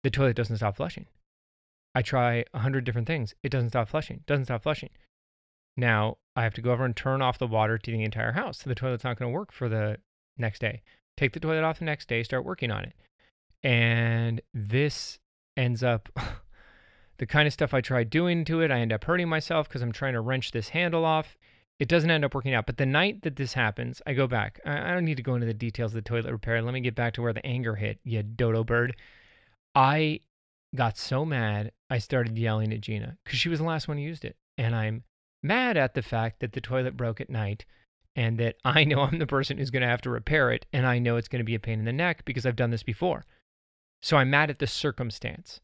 the 0.06 0.12
toilet 0.12 0.36
doesn't 0.36 0.58
stop 0.58 0.76
flushing. 0.76 1.08
I 1.96 2.04
try 2.04 2.46
a 2.54 2.60
hundred 2.60 2.84
different 2.84 3.08
things. 3.08 3.34
It 3.42 3.50
doesn't 3.50 3.70
stop 3.70 3.90
flushing. 3.90 4.22
Doesn't 4.28 4.46
stop 4.46 4.62
flushing. 4.62 4.92
Now 5.76 6.18
I 6.36 6.44
have 6.44 6.54
to 6.54 6.62
go 6.62 6.72
over 6.72 6.86
and 6.86 6.96
turn 6.96 7.24
off 7.24 7.40
the 7.40 7.48
water 7.48 7.80
to 7.80 7.92
the 7.92 8.04
entire 8.04 8.34
house. 8.34 8.60
So 8.60 8.70
the 8.70 8.76
toilet's 8.76 9.04
not 9.04 9.18
going 9.18 9.32
to 9.32 9.36
work 9.36 9.52
for 9.52 9.68
the 9.68 9.98
next 10.38 10.60
day. 10.60 10.84
Take 11.18 11.34
the 11.34 11.40
toilet 11.40 11.64
off 11.64 11.80
the 11.80 11.86
next 11.86 12.08
day, 12.08 12.22
start 12.22 12.46
working 12.46 12.70
on 12.70 12.84
it. 12.84 12.94
And 13.64 14.42
this 14.54 15.18
ends 15.58 15.82
up 15.82 16.08
the 17.18 17.26
kind 17.26 17.48
of 17.48 17.54
stuff 17.54 17.74
I 17.74 17.82
try 17.82 18.04
doing 18.04 18.46
to 18.46 18.62
it. 18.62 18.70
I 18.70 18.82
end 18.82 18.94
up 18.94 19.06
hurting 19.06 19.28
myself 19.28 19.68
because 19.68 19.82
I'm 19.82 19.92
trying 19.92 20.14
to 20.14 20.22
wrench 20.22 20.52
this 20.52 20.70
handle 20.70 21.04
off. 21.04 21.36
It 21.80 21.88
doesn't 21.88 22.12
end 22.12 22.24
up 22.24 22.36
working 22.36 22.54
out. 22.54 22.68
But 22.68 22.78
the 22.78 22.86
night 22.86 23.24
that 23.24 23.38
this 23.38 23.54
happens, 23.54 24.04
I 24.06 24.14
go 24.14 24.28
back. 24.28 24.60
I 24.68 24.94
don't 24.94 25.04
need 25.04 25.18
to 25.18 25.24
go 25.24 25.34
into 25.34 25.48
the 25.48 25.54
details 25.56 25.96
of 25.96 26.04
the 26.04 26.08
toilet 26.08 26.32
repair. 26.32 26.62
Let 26.62 26.76
me 26.76 26.82
get 26.82 26.94
back 26.94 27.16
to 27.16 27.24
where 27.24 27.34
the 27.34 27.44
anger 27.44 27.74
hit, 27.74 27.98
you 28.04 28.22
dodo 28.22 28.64
bird. 28.64 28.96
I 29.76 30.22
got 30.76 30.98
so 30.98 31.26
mad, 31.26 31.72
I 31.90 31.98
started 32.00 32.38
yelling 32.38 32.74
at 32.74 32.82
Gina 32.82 33.18
because 33.24 33.40
she 33.40 33.50
was 33.50 33.60
the 33.60 33.66
last 33.66 33.88
one 33.88 33.98
who 33.98 34.04
used 34.04 34.26
it. 34.26 34.38
And 34.58 34.76
I'm 34.76 35.04
mad 35.44 35.78
at 35.78 35.94
the 35.94 36.02
fact 36.02 36.40
that 36.40 36.54
the 36.54 36.62
toilet 36.62 36.98
broke 36.98 37.22
at 37.22 37.30
night 37.30 37.66
and 38.16 38.40
that 38.40 38.56
I 38.64 38.84
know 38.84 39.02
I'm 39.02 39.20
the 39.20 39.28
person 39.28 39.58
who's 39.58 39.72
going 39.72 39.82
to 39.82 39.88
have 39.88 40.02
to 40.02 40.10
repair 40.10 40.52
it. 40.52 40.66
And 40.72 40.86
I 40.86 41.00
know 41.00 41.18
it's 41.18 41.28
going 41.28 41.40
to 41.40 41.46
be 41.46 41.56
a 41.56 41.60
pain 41.60 41.80
in 41.80 41.86
the 41.86 41.94
neck 41.94 42.24
because 42.26 42.46
I've 42.46 42.56
done 42.56 42.72
this 42.72 42.84
before. 42.84 43.26
So 44.02 44.18
I'm 44.18 44.30
mad 44.30 44.50
at 44.50 44.60
the 44.60 44.68
circumstance. 44.68 45.60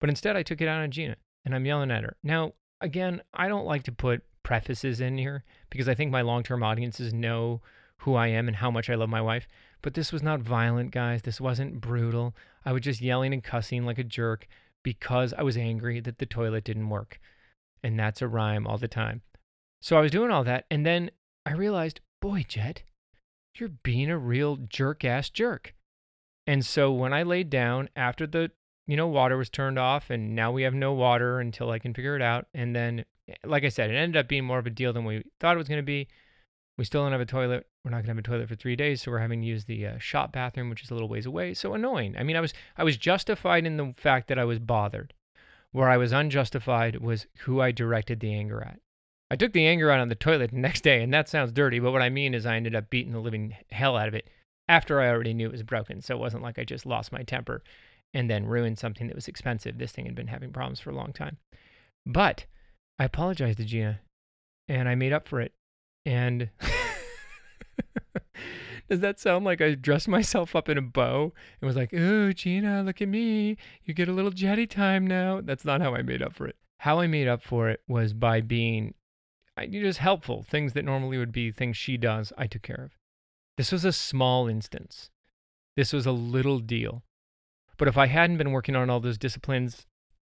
But 0.00 0.10
instead, 0.10 0.36
I 0.36 0.42
took 0.42 0.60
it 0.60 0.68
out 0.68 0.82
on 0.82 0.90
Gina 0.90 1.16
and 1.44 1.54
I'm 1.54 1.64
yelling 1.64 1.90
at 1.90 2.02
her. 2.02 2.16
Now, 2.22 2.52
again, 2.80 3.22
I 3.32 3.48
don't 3.48 3.66
like 3.66 3.84
to 3.84 3.92
put 3.92 4.22
prefaces 4.42 5.00
in 5.00 5.16
here 5.16 5.44
because 5.70 5.88
I 5.88 5.94
think 5.94 6.10
my 6.10 6.20
long 6.20 6.42
term 6.42 6.62
audiences 6.62 7.14
know 7.14 7.62
who 7.98 8.14
I 8.14 8.28
am 8.28 8.48
and 8.48 8.56
how 8.56 8.70
much 8.70 8.90
I 8.90 8.94
love 8.94 9.08
my 9.08 9.22
wife. 9.22 9.48
But 9.84 9.92
this 9.92 10.12
was 10.12 10.22
not 10.22 10.40
violent, 10.40 10.92
guys. 10.92 11.20
This 11.20 11.42
wasn't 11.42 11.78
brutal. 11.78 12.34
I 12.64 12.72
was 12.72 12.80
just 12.80 13.02
yelling 13.02 13.34
and 13.34 13.44
cussing 13.44 13.84
like 13.84 13.98
a 13.98 14.02
jerk 14.02 14.46
because 14.82 15.34
I 15.34 15.42
was 15.42 15.58
angry 15.58 16.00
that 16.00 16.16
the 16.16 16.24
toilet 16.24 16.64
didn't 16.64 16.88
work. 16.88 17.20
And 17.82 18.00
that's 18.00 18.22
a 18.22 18.26
rhyme 18.26 18.66
all 18.66 18.78
the 18.78 18.88
time. 18.88 19.20
So 19.82 19.98
I 19.98 20.00
was 20.00 20.10
doing 20.10 20.30
all 20.30 20.42
that. 20.44 20.64
And 20.70 20.86
then 20.86 21.10
I 21.44 21.52
realized, 21.52 22.00
boy, 22.22 22.46
Jet, 22.48 22.82
you're 23.58 23.68
being 23.82 24.10
a 24.10 24.16
real 24.16 24.56
jerk 24.56 25.04
ass 25.04 25.28
jerk. 25.28 25.74
And 26.46 26.64
so 26.64 26.90
when 26.90 27.12
I 27.12 27.22
laid 27.22 27.50
down 27.50 27.90
after 27.94 28.26
the, 28.26 28.52
you 28.86 28.96
know, 28.96 29.06
water 29.06 29.36
was 29.36 29.50
turned 29.50 29.78
off 29.78 30.08
and 30.08 30.34
now 30.34 30.50
we 30.50 30.62
have 30.62 30.72
no 30.72 30.94
water 30.94 31.40
until 31.40 31.70
I 31.70 31.78
can 31.78 31.92
figure 31.92 32.16
it 32.16 32.22
out. 32.22 32.46
And 32.54 32.74
then, 32.74 33.04
eh, 33.28 33.34
like 33.44 33.64
I 33.64 33.68
said, 33.68 33.90
it 33.90 33.96
ended 33.96 34.18
up 34.18 34.28
being 34.28 34.46
more 34.46 34.58
of 34.58 34.66
a 34.66 34.70
deal 34.70 34.94
than 34.94 35.04
we 35.04 35.24
thought 35.40 35.56
it 35.56 35.58
was 35.58 35.68
going 35.68 35.76
to 35.76 35.82
be. 35.82 36.08
We 36.76 36.84
still 36.84 37.02
don't 37.02 37.12
have 37.12 37.20
a 37.20 37.26
toilet. 37.26 37.66
We're 37.84 37.90
not 37.90 37.98
gonna 37.98 38.10
have 38.10 38.18
a 38.18 38.22
toilet 38.22 38.48
for 38.48 38.56
three 38.56 38.76
days, 38.76 39.02
so 39.02 39.10
we're 39.10 39.18
having 39.18 39.40
to 39.42 39.46
use 39.46 39.64
the 39.64 39.86
uh, 39.86 39.98
shop 39.98 40.32
bathroom, 40.32 40.70
which 40.70 40.82
is 40.82 40.90
a 40.90 40.94
little 40.94 41.08
ways 41.08 41.26
away. 41.26 41.54
So 41.54 41.74
annoying. 41.74 42.16
I 42.18 42.22
mean, 42.22 42.36
I 42.36 42.40
was 42.40 42.52
I 42.76 42.84
was 42.84 42.96
justified 42.96 43.66
in 43.66 43.76
the 43.76 43.94
fact 43.96 44.28
that 44.28 44.38
I 44.38 44.44
was 44.44 44.58
bothered. 44.58 45.14
Where 45.72 45.88
I 45.88 45.96
was 45.96 46.12
unjustified 46.12 47.00
was 47.00 47.26
who 47.38 47.60
I 47.60 47.72
directed 47.72 48.20
the 48.20 48.32
anger 48.32 48.62
at. 48.62 48.80
I 49.30 49.36
took 49.36 49.52
the 49.52 49.66
anger 49.66 49.90
out 49.90 50.00
on 50.00 50.08
the 50.08 50.14
toilet 50.14 50.50
the 50.50 50.58
next 50.58 50.82
day, 50.82 51.02
and 51.02 51.12
that 51.12 51.28
sounds 51.28 51.50
dirty, 51.50 51.80
but 51.80 51.90
what 51.90 52.02
I 52.02 52.10
mean 52.10 52.34
is 52.34 52.46
I 52.46 52.56
ended 52.56 52.76
up 52.76 52.90
beating 52.90 53.12
the 53.12 53.18
living 53.18 53.56
hell 53.70 53.96
out 53.96 54.06
of 54.06 54.14
it 54.14 54.28
after 54.68 55.00
I 55.00 55.08
already 55.08 55.34
knew 55.34 55.46
it 55.46 55.52
was 55.52 55.62
broken. 55.62 56.00
So 56.00 56.14
it 56.14 56.20
wasn't 56.20 56.42
like 56.42 56.58
I 56.58 56.64
just 56.64 56.86
lost 56.86 57.12
my 57.12 57.22
temper 57.22 57.62
and 58.12 58.30
then 58.30 58.46
ruined 58.46 58.78
something 58.78 59.06
that 59.08 59.16
was 59.16 59.28
expensive. 59.28 59.78
This 59.78 59.92
thing 59.92 60.06
had 60.06 60.14
been 60.14 60.28
having 60.28 60.52
problems 60.52 60.80
for 60.80 60.90
a 60.90 60.94
long 60.94 61.12
time. 61.12 61.38
But 62.06 62.46
I 62.98 63.04
apologized 63.04 63.58
to 63.58 63.64
Gina 63.64 64.00
and 64.68 64.88
I 64.88 64.94
made 64.94 65.12
up 65.12 65.28
for 65.28 65.40
it. 65.40 65.52
And 66.06 66.50
does 68.88 69.00
that 69.00 69.18
sound 69.18 69.44
like 69.44 69.60
I 69.60 69.74
dressed 69.74 70.08
myself 70.08 70.54
up 70.54 70.68
in 70.68 70.78
a 70.78 70.82
bow 70.82 71.32
and 71.60 71.66
was 71.66 71.76
like, 71.76 71.94
oh, 71.94 72.32
Gina, 72.32 72.82
look 72.82 73.00
at 73.00 73.08
me. 73.08 73.56
You 73.84 73.94
get 73.94 74.08
a 74.08 74.12
little 74.12 74.30
jetty 74.30 74.66
time 74.66 75.06
now? 75.06 75.40
That's 75.40 75.64
not 75.64 75.80
how 75.80 75.94
I 75.94 76.02
made 76.02 76.22
up 76.22 76.34
for 76.34 76.46
it. 76.46 76.56
How 76.78 77.00
I 77.00 77.06
made 77.06 77.28
up 77.28 77.42
for 77.42 77.70
it 77.70 77.80
was 77.88 78.12
by 78.12 78.40
being 78.40 78.94
just 79.70 79.98
helpful. 79.98 80.42
Things 80.42 80.74
that 80.74 80.84
normally 80.84 81.16
would 81.16 81.32
be 81.32 81.50
things 81.50 81.76
she 81.76 81.96
does, 81.96 82.32
I 82.36 82.46
took 82.46 82.62
care 82.62 82.84
of. 82.84 82.90
This 83.56 83.72
was 83.72 83.84
a 83.84 83.92
small 83.92 84.48
instance. 84.48 85.10
This 85.76 85.92
was 85.92 86.06
a 86.06 86.12
little 86.12 86.58
deal. 86.58 87.04
But 87.76 87.88
if 87.88 87.96
I 87.96 88.06
hadn't 88.06 88.38
been 88.38 88.52
working 88.52 88.76
on 88.76 88.90
all 88.90 89.00
those 89.00 89.18
disciplines 89.18 89.86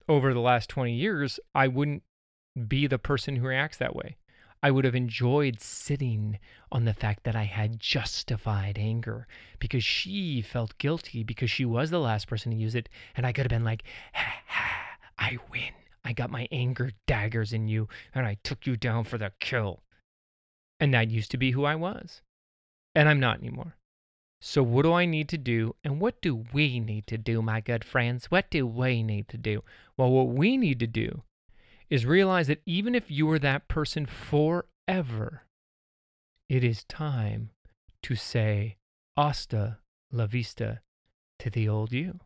over 0.08 0.34
the 0.34 0.40
last 0.40 0.70
20 0.70 0.94
years, 0.94 1.40
I 1.54 1.68
wouldn't 1.68 2.04
be 2.68 2.88
the 2.88 2.98
person 2.98 3.36
who 3.36 3.48
reacts 3.48 3.78
that 3.78 3.96
way. 3.96 4.18
I 4.68 4.72
would 4.72 4.84
have 4.84 4.96
enjoyed 4.96 5.62
sitting 5.62 6.40
on 6.74 6.84
the 6.84 6.94
fact 6.94 7.24
that 7.24 7.38
I 7.38 7.46
had 7.46 7.80
justified 7.80 8.78
anger 8.78 9.26
because 9.60 9.86
she 9.86 10.42
felt 10.42 10.78
guilty 10.78 11.24
because 11.24 11.50
she 11.50 11.64
was 11.64 11.90
the 11.90 12.02
last 12.02 12.28
person 12.28 12.52
to 12.52 12.58
use 12.58 12.76
it. 12.76 12.90
And 13.16 13.26
I 13.26 13.32
could 13.32 13.46
have 13.46 13.50
been 13.50 13.64
like, 13.64 13.86
ha 14.14 14.42
ha, 14.46 14.98
I 15.18 15.38
win. 15.50 15.72
I 16.04 16.12
got 16.12 16.30
my 16.30 16.50
anger 16.52 16.92
daggers 17.06 17.54
in 17.54 17.70
you 17.70 17.88
and 18.14 18.26
I 18.26 18.40
took 18.44 18.68
you 18.68 18.76
down 18.76 19.06
for 19.06 19.18
the 19.18 19.32
kill. 19.40 19.84
And 20.82 20.94
that 20.94 21.12
used 21.12 21.32
to 21.32 21.38
be 21.38 21.52
who 21.52 21.64
I 21.64 21.76
was. 21.76 22.22
And 22.94 23.08
I'm 23.08 23.22
not 23.22 23.40
anymore. 23.40 23.78
So, 24.42 24.64
what 24.64 24.84
do 24.84 24.92
I 24.92 25.06
need 25.06 25.30
to 25.30 25.38
do? 25.38 25.78
And 25.86 26.02
what 26.02 26.22
do 26.22 26.44
we 26.52 26.82
need 26.82 27.08
to 27.08 27.18
do, 27.18 27.42
my 27.42 27.62
good 27.62 27.86
friends? 27.86 28.26
What 28.26 28.52
do 28.52 28.68
we 28.68 29.02
need 29.02 29.30
to 29.30 29.38
do? 29.38 29.64
Well, 29.96 30.12
what 30.12 30.28
we 30.28 30.58
need 30.58 30.82
to 30.82 30.88
do 30.88 31.24
is 31.90 32.06
realize 32.06 32.48
that 32.48 32.62
even 32.66 32.96
if 32.96 33.10
you 33.10 33.26
were 33.26 33.40
that 33.40 33.68
person 33.68 34.06
forever, 34.06 35.44
it 36.50 36.64
is 36.64 36.84
time 36.86 37.50
to 38.04 38.16
say 38.16 38.78
hasta 39.18 39.80
la 40.12 40.26
vista 40.26 40.82
to 41.40 41.50
the 41.50 41.68
old 41.68 41.92
you. 41.92 42.20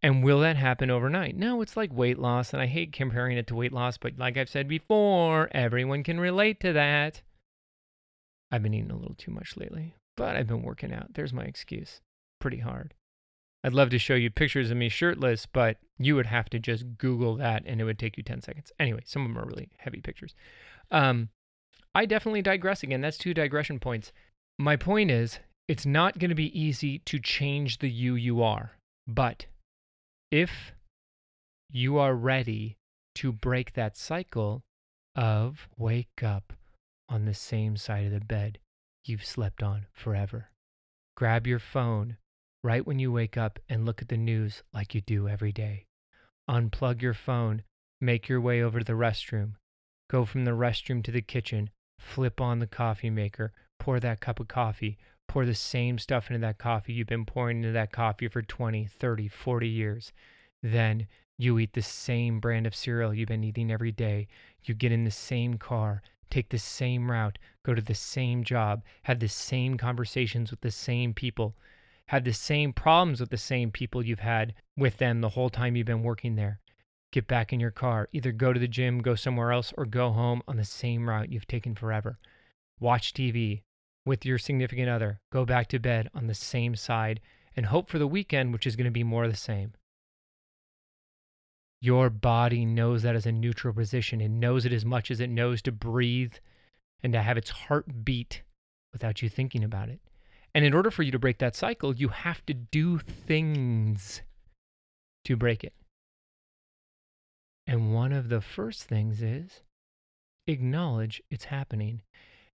And 0.00 0.22
will 0.22 0.40
that 0.40 0.56
happen 0.56 0.90
overnight? 0.90 1.36
No, 1.36 1.60
it's 1.60 1.76
like 1.76 1.92
weight 1.92 2.18
loss, 2.18 2.52
and 2.52 2.62
I 2.62 2.66
hate 2.66 2.92
comparing 2.92 3.36
it 3.36 3.48
to 3.48 3.56
weight 3.56 3.72
loss, 3.72 3.98
but 3.98 4.16
like 4.16 4.36
I've 4.36 4.48
said 4.48 4.68
before, 4.68 5.48
everyone 5.50 6.04
can 6.04 6.20
relate 6.20 6.60
to 6.60 6.72
that. 6.72 7.22
I've 8.50 8.62
been 8.62 8.74
eating 8.74 8.92
a 8.92 8.96
little 8.96 9.16
too 9.16 9.32
much 9.32 9.56
lately, 9.56 9.94
but 10.16 10.36
I've 10.36 10.46
been 10.46 10.62
working 10.62 10.92
out. 10.92 11.14
There's 11.14 11.32
my 11.32 11.42
excuse. 11.42 12.00
Pretty 12.40 12.58
hard. 12.58 12.94
I'd 13.64 13.74
love 13.74 13.90
to 13.90 13.98
show 13.98 14.14
you 14.14 14.30
pictures 14.30 14.70
of 14.70 14.76
me 14.76 14.88
shirtless, 14.88 15.46
but 15.46 15.78
you 15.98 16.14
would 16.14 16.26
have 16.26 16.48
to 16.50 16.58
just 16.58 16.96
Google 16.96 17.36
that 17.36 17.64
and 17.66 17.80
it 17.80 17.84
would 17.84 17.98
take 17.98 18.16
you 18.16 18.22
10 18.22 18.40
seconds. 18.42 18.72
Anyway, 18.78 19.00
some 19.04 19.22
of 19.22 19.28
them 19.28 19.38
are 19.38 19.46
really 19.46 19.70
heavy 19.78 20.00
pictures. 20.00 20.34
Um, 20.90 21.30
I 21.94 22.06
definitely 22.06 22.42
digress 22.42 22.82
again. 22.82 23.00
That's 23.00 23.18
two 23.18 23.34
digression 23.34 23.80
points. 23.80 24.12
My 24.58 24.76
point 24.76 25.10
is, 25.10 25.40
it's 25.66 25.84
not 25.84 26.18
going 26.18 26.30
to 26.30 26.34
be 26.34 26.58
easy 26.58 27.00
to 27.00 27.18
change 27.18 27.78
the 27.78 27.90
you 27.90 28.14
you 28.14 28.42
are, 28.42 28.72
but 29.06 29.46
if 30.30 30.72
you 31.70 31.98
are 31.98 32.14
ready 32.14 32.76
to 33.16 33.32
break 33.32 33.74
that 33.74 33.96
cycle 33.96 34.62
of 35.16 35.68
wake 35.76 36.22
up 36.22 36.52
on 37.08 37.24
the 37.24 37.34
same 37.34 37.76
side 37.76 38.06
of 38.06 38.12
the 38.12 38.20
bed 38.20 38.58
you've 39.04 39.24
slept 39.24 39.62
on 39.62 39.86
forever, 39.92 40.50
grab 41.16 41.46
your 41.46 41.58
phone 41.58 42.16
right 42.62 42.86
when 42.86 42.98
you 42.98 43.12
wake 43.12 43.36
up 43.36 43.58
and 43.68 43.84
look 43.84 44.02
at 44.02 44.08
the 44.08 44.16
news 44.16 44.62
like 44.72 44.94
you 44.94 45.00
do 45.00 45.28
every 45.28 45.52
day. 45.52 45.86
Unplug 46.50 47.02
your 47.02 47.14
phone, 47.14 47.62
make 48.00 48.28
your 48.28 48.40
way 48.40 48.62
over 48.62 48.78
to 48.78 48.84
the 48.84 48.92
restroom, 48.92 49.52
go 50.10 50.24
from 50.24 50.44
the 50.44 50.52
restroom 50.52 51.02
to 51.04 51.12
the 51.12 51.22
kitchen, 51.22 51.70
flip 51.98 52.40
on 52.40 52.58
the 52.58 52.66
coffee 52.66 53.10
maker, 53.10 53.52
pour 53.78 54.00
that 54.00 54.20
cup 54.20 54.40
of 54.40 54.48
coffee, 54.48 54.98
pour 55.28 55.44
the 55.44 55.54
same 55.54 55.98
stuff 55.98 56.30
into 56.30 56.40
that 56.40 56.58
coffee 56.58 56.92
you've 56.92 57.06
been 57.06 57.26
pouring 57.26 57.58
into 57.58 57.72
that 57.72 57.92
coffee 57.92 58.28
for 58.28 58.42
20, 58.42 58.86
30, 58.86 59.28
40 59.28 59.68
years. 59.68 60.12
Then 60.62 61.06
you 61.38 61.58
eat 61.58 61.74
the 61.74 61.82
same 61.82 62.40
brand 62.40 62.66
of 62.66 62.74
cereal 62.74 63.14
you've 63.14 63.28
been 63.28 63.44
eating 63.44 63.70
every 63.70 63.92
day. 63.92 64.26
You 64.64 64.74
get 64.74 64.90
in 64.90 65.04
the 65.04 65.10
same 65.10 65.58
car, 65.58 66.02
take 66.30 66.48
the 66.48 66.58
same 66.58 67.10
route, 67.10 67.38
go 67.64 67.74
to 67.74 67.82
the 67.82 67.94
same 67.94 68.42
job, 68.42 68.82
have 69.04 69.20
the 69.20 69.28
same 69.28 69.76
conversations 69.76 70.50
with 70.50 70.62
the 70.62 70.70
same 70.70 71.14
people 71.14 71.54
have 72.08 72.24
the 72.24 72.32
same 72.32 72.72
problems 72.72 73.20
with 73.20 73.30
the 73.30 73.36
same 73.36 73.70
people 73.70 74.04
you've 74.04 74.18
had 74.20 74.54
with 74.76 74.96
them 74.96 75.20
the 75.20 75.30
whole 75.30 75.50
time 75.50 75.76
you've 75.76 75.86
been 75.86 76.02
working 76.02 76.36
there. 76.36 76.60
Get 77.12 77.26
back 77.26 77.52
in 77.52 77.60
your 77.60 77.70
car, 77.70 78.08
either 78.12 78.32
go 78.32 78.52
to 78.52 78.60
the 78.60 78.68
gym, 78.68 79.00
go 79.00 79.14
somewhere 79.14 79.52
else, 79.52 79.72
or 79.76 79.84
go 79.84 80.10
home 80.10 80.42
on 80.48 80.56
the 80.56 80.64
same 80.64 81.08
route 81.08 81.30
you've 81.30 81.46
taken 81.46 81.74
forever. 81.74 82.18
Watch 82.80 83.12
TV 83.12 83.62
with 84.06 84.24
your 84.24 84.38
significant 84.38 84.88
other, 84.88 85.20
go 85.30 85.44
back 85.44 85.68
to 85.68 85.78
bed 85.78 86.08
on 86.14 86.26
the 86.26 86.34
same 86.34 86.74
side, 86.76 87.20
and 87.54 87.66
hope 87.66 87.90
for 87.90 87.98
the 87.98 88.06
weekend, 88.06 88.52
which 88.52 88.66
is 88.66 88.76
going 88.76 88.86
to 88.86 88.90
be 88.90 89.04
more 89.04 89.24
of 89.24 89.30
the 89.30 89.36
same. 89.36 89.72
Your 91.80 92.08
body 92.08 92.64
knows 92.64 93.02
that 93.02 93.16
as 93.16 93.26
a 93.26 93.32
neutral 93.32 93.74
position. 93.74 94.20
It 94.20 94.30
knows 94.30 94.64
it 94.64 94.72
as 94.72 94.84
much 94.84 95.10
as 95.10 95.20
it 95.20 95.30
knows 95.30 95.60
to 95.62 95.72
breathe 95.72 96.34
and 97.02 97.12
to 97.12 97.22
have 97.22 97.36
its 97.36 97.50
heart 97.50 98.04
beat 98.04 98.42
without 98.92 99.20
you 99.22 99.28
thinking 99.28 99.62
about 99.62 99.88
it. 99.90 100.00
And 100.54 100.64
in 100.64 100.74
order 100.74 100.90
for 100.90 101.02
you 101.02 101.12
to 101.12 101.18
break 101.18 101.38
that 101.38 101.54
cycle, 101.54 101.94
you 101.94 102.08
have 102.08 102.44
to 102.46 102.54
do 102.54 102.98
things 102.98 104.22
to 105.24 105.36
break 105.36 105.62
it. 105.62 105.74
And 107.66 107.92
one 107.92 108.12
of 108.12 108.28
the 108.30 108.40
first 108.40 108.84
things 108.84 109.22
is 109.22 109.62
acknowledge 110.46 111.22
it's 111.30 111.44
happening. 111.44 112.02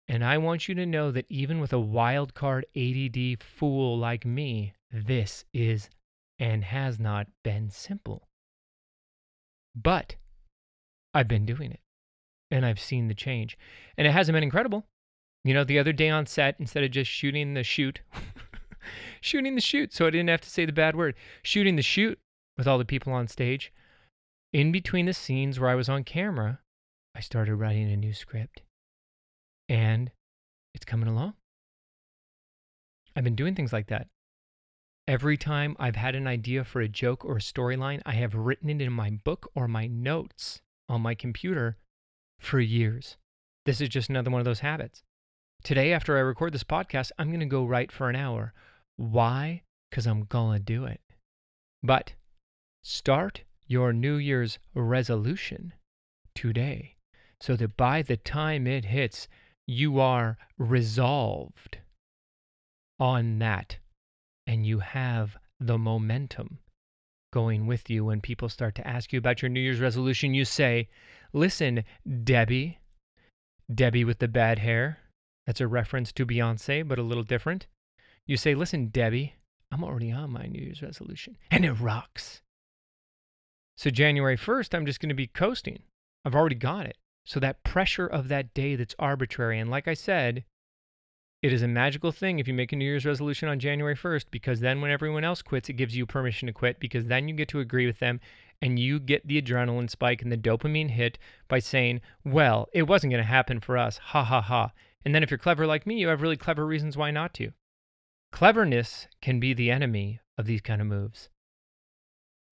And 0.08 0.24
I 0.24 0.38
want 0.38 0.68
you 0.68 0.76
to 0.76 0.86
know 0.86 1.12
that 1.12 1.26
even 1.30 1.60
with 1.60 1.74
a 1.74 1.80
wild 1.80 2.34
card 2.34 2.66
ADD 2.76 3.42
fool 3.42 3.98
like 3.98 4.26
me, 4.26 4.74
this 4.92 5.46
is 5.54 5.90
and 6.40 6.64
has 6.64 7.00
not 7.00 7.28
been 7.44 7.70
simple. 7.70 8.28
But 9.76 10.16
I've 11.14 11.28
been 11.28 11.46
doing 11.46 11.72
it 11.72 11.82
and 12.52 12.66
I've 12.66 12.80
seen 12.80 13.08
the 13.08 13.14
change. 13.14 13.58
And 13.98 14.08
it 14.08 14.12
hasn't 14.12 14.36
been 14.36 14.44
incredible. 14.44 14.86
You 15.44 15.54
know, 15.54 15.64
the 15.64 15.80
other 15.80 15.94
day 15.94 16.10
on 16.10 16.26
set, 16.26 16.56
instead 16.60 16.84
of 16.84 16.92
just 16.92 17.10
shooting 17.10 17.54
the 17.54 17.64
shoot, 17.64 18.02
shooting 19.22 19.56
the 19.56 19.62
shoot, 19.62 19.94
so 19.94 20.06
I 20.06 20.10
didn't 20.10 20.30
have 20.30 20.42
to 20.42 20.50
say 20.50 20.66
the 20.66 20.74
bad 20.74 20.96
word, 20.96 21.16
shooting 21.44 21.76
the 21.76 21.82
shoot 21.82 22.20
with 22.58 22.68
all 22.68 22.78
the 22.78 22.86
people 22.86 23.14
on 23.14 23.28
stage, 23.28 23.72
in 24.52 24.72
between 24.72 25.06
the 25.06 25.14
scenes 25.14 25.60
where 25.60 25.70
I 25.70 25.76
was 25.76 25.88
on 25.88 26.04
camera, 26.04 26.60
I 27.16 27.22
started 27.22 27.56
writing 27.56 27.92
a 27.92 27.98
new 27.98 28.14
script. 28.14 28.64
And 29.68 30.12
it's 30.74 30.86
coming 30.86 31.08
along. 31.08 31.34
I've 33.16 33.24
been 33.24 33.36
doing 33.36 33.56
things 33.56 33.74
like 33.74 33.88
that. 33.88 34.08
Every 35.08 35.38
time 35.38 35.76
I've 35.80 35.96
had 35.96 36.16
an 36.16 36.28
idea 36.28 36.64
for 36.64 36.82
a 36.82 36.88
joke 36.88 37.26
or 37.26 37.38
a 37.38 37.42
storyline, 37.42 38.02
I 38.06 38.14
have 38.14 38.36
written 38.36 38.70
it 38.70 38.82
in 38.82 38.94
my 38.94 39.10
book 39.10 39.50
or 39.56 39.68
my 39.68 39.88
notes 39.88 40.62
on 40.88 41.02
my 41.02 41.16
computer 41.16 41.78
for 42.40 42.60
years. 42.60 43.18
This 43.66 43.82
is 43.82 43.90
just 43.90 44.10
another 44.10 44.32
one 44.32 44.40
of 44.40 44.46
those 44.46 44.60
habits. 44.60 45.04
Today, 45.64 45.92
after 45.94 46.18
I 46.18 46.22
record 46.22 46.54
this 46.54 46.64
podcast, 46.64 47.12
I'm 47.20 47.28
going 47.28 47.42
to 47.42 47.46
go 47.46 47.66
write 47.66 47.92
for 47.92 48.10
an 48.10 48.16
hour. 48.16 48.54
Why? 48.96 49.64
Because 49.90 50.08
I'm 50.08 50.24
going 50.24 50.60
to 50.60 50.64
do 50.64 50.86
it. 50.86 51.02
But 51.84 52.14
start 52.84 53.44
your 53.68 53.94
New 53.94 54.16
Year's 54.16 54.58
resolution 54.74 55.74
today 56.34 56.96
so 57.42 57.56
that 57.56 57.78
by 57.78 58.02
the 58.02 58.18
time 58.18 58.68
it 58.68 58.86
hits, 58.86 59.28
you 59.68 60.00
are 60.00 60.38
resolved 60.58 61.78
on 63.00 63.40
that 63.40 63.78
and 64.48 64.66
you 64.66 64.80
have 64.80 65.38
the 65.60 65.78
momentum 65.78 66.60
going 67.32 67.68
with 67.68 67.90
you 67.90 68.06
when 68.06 68.22
people 68.22 68.50
start 68.50 68.76
to 68.76 68.88
ask 68.88 69.14
you 69.14 69.20
about 69.20 69.42
your 69.42 69.50
New 69.50 69.60
Year's 69.60 69.80
resolution. 69.80 70.34
You 70.34 70.46
say, 70.46 70.90
Listen, 71.32 71.84
Debbie, 72.24 72.80
Debbie 73.74 74.04
with 74.04 74.18
the 74.18 74.28
bad 74.28 74.58
hair, 74.58 74.98
that's 75.50 75.60
a 75.60 75.68
reference 75.68 76.12
to 76.12 76.28
Beyonce, 76.28 76.88
but 76.88 77.00
a 77.00 77.02
little 77.02 77.24
different. 77.24 77.66
You 78.28 78.38
say, 78.38 78.54
listen, 78.54 78.90
Debbie, 78.90 79.34
I'm 79.72 79.84
already 79.84 80.12
on 80.12 80.30
my 80.30 80.46
New 80.46 80.62
Year's 80.62 80.84
resolution, 80.84 81.38
and 81.50 81.66
it 81.66 81.72
rocks. 81.72 82.44
So, 83.76 83.90
January 83.90 84.38
1st, 84.38 84.76
I'm 84.76 84.86
just 84.86 85.00
going 85.00 85.10
to 85.10 85.16
be 85.16 85.26
coasting. 85.26 85.80
I've 86.24 86.36
already 86.36 86.54
got 86.54 86.86
it. 86.86 86.98
So, 87.26 87.40
that 87.40 87.64
pressure 87.64 88.06
of 88.06 88.28
that 88.28 88.54
day 88.54 88.76
that's 88.76 88.94
arbitrary, 89.00 89.58
and 89.58 89.72
like 89.72 89.88
I 89.88 89.96
said, 89.96 90.44
it 91.42 91.52
is 91.52 91.64
a 91.64 91.68
magical 91.68 92.12
thing 92.12 92.38
if 92.38 92.48
you 92.48 92.54
make 92.54 92.72
a 92.72 92.76
New 92.76 92.86
Year's 92.86 93.08
resolution 93.08 93.50
on 93.50 93.58
January 93.58 93.96
1st, 93.96 94.26
because 94.30 94.60
then 94.60 94.82
when 94.82 94.92
everyone 94.92 95.24
else 95.24 95.42
quits, 95.42 95.68
it 95.68 95.78
gives 95.78 95.98
you 95.98 96.06
permission 96.06 96.46
to 96.46 96.54
quit, 96.54 96.80
because 96.80 97.06
then 97.06 97.28
you 97.28 97.34
get 97.34 97.48
to 97.48 97.60
agree 97.60 97.88
with 97.88 97.98
them 97.98 98.20
and 98.62 98.78
you 98.78 99.00
get 99.00 99.28
the 99.28 99.42
adrenaline 99.42 99.90
spike 99.90 100.22
and 100.22 100.32
the 100.32 100.38
dopamine 100.38 100.92
hit 100.92 101.18
by 101.48 101.58
saying, 101.58 102.02
Well, 102.24 102.70
it 102.72 102.84
wasn't 102.84 103.14
going 103.14 103.24
to 103.24 103.28
happen 103.28 103.60
for 103.60 103.80
us. 103.80 103.98
Ha 103.98 104.24
ha 104.24 104.42
ha. 104.42 104.74
And 105.06 105.16
then 105.16 105.24
if 105.24 105.32
you're 105.32 105.38
clever 105.38 105.66
like 105.66 105.88
me, 105.88 106.00
you 106.00 106.08
have 106.10 106.22
really 106.22 106.38
clever 106.38 106.66
reasons 106.66 106.98
why 106.98 107.12
not 107.12 107.34
to. 107.36 107.52
Cleverness 108.32 109.08
can 109.22 109.40
be 109.40 109.54
the 109.54 109.72
enemy 109.72 110.20
of 110.38 110.46
these 110.46 110.62
kind 110.62 110.82
of 110.82 110.88
moves. 110.88 111.30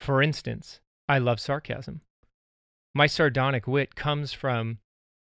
For 0.01 0.21
instance, 0.21 0.79
I 1.07 1.17
love 1.17 1.39
sarcasm. 1.39 2.01
My 2.93 3.07
sardonic 3.07 3.67
wit 3.67 3.95
comes 3.95 4.33
from 4.33 4.79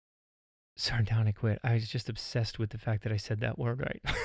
sardonic 0.75 1.43
wit. 1.43 1.59
I 1.63 1.73
was 1.73 1.87
just 1.87 2.09
obsessed 2.09 2.59
with 2.59 2.71
the 2.71 2.77
fact 2.77 3.03
that 3.03 3.11
I 3.11 3.17
said 3.17 3.39
that 3.41 3.59
word 3.59 3.79
right. 3.79 4.01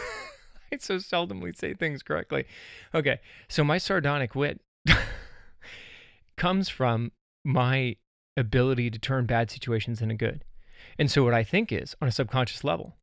I 0.72 0.78
so 0.78 0.96
seldomly 0.96 1.56
say 1.56 1.74
things 1.74 2.02
correctly. 2.02 2.44
Okay, 2.94 3.20
so 3.48 3.62
my 3.62 3.78
sardonic 3.78 4.34
wit 4.34 4.60
comes 6.36 6.68
from 6.68 7.12
my 7.44 7.96
ability 8.36 8.90
to 8.90 8.98
turn 8.98 9.26
bad 9.26 9.50
situations 9.50 10.02
into 10.02 10.14
good. 10.14 10.44
And 10.98 11.10
so, 11.10 11.24
what 11.24 11.34
I 11.34 11.44
think 11.44 11.72
is 11.72 11.94
on 12.00 12.08
a 12.08 12.12
subconscious 12.12 12.64
level, 12.64 12.96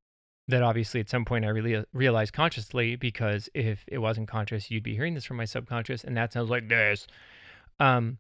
that 0.48 0.64
obviously 0.64 1.00
at 1.00 1.10
some 1.10 1.26
point 1.26 1.46
I 1.46 1.50
really 1.50 1.84
realized 1.94 2.34
consciously, 2.34 2.96
because 2.96 3.50
if 3.54 3.84
it 3.88 4.00
wasn't 4.00 4.28
conscious, 4.28 4.70
you'd 4.72 4.84
be 4.84 4.96
hearing 4.96 5.14
this 5.14 5.26
from 5.26 5.38
my 5.38 5.46
subconscious, 5.46 6.04
and 6.04 6.18
that 6.18 6.34
sounds 6.34 6.50
like 6.50 6.68
this. 6.68 7.08
Um, 7.80 8.18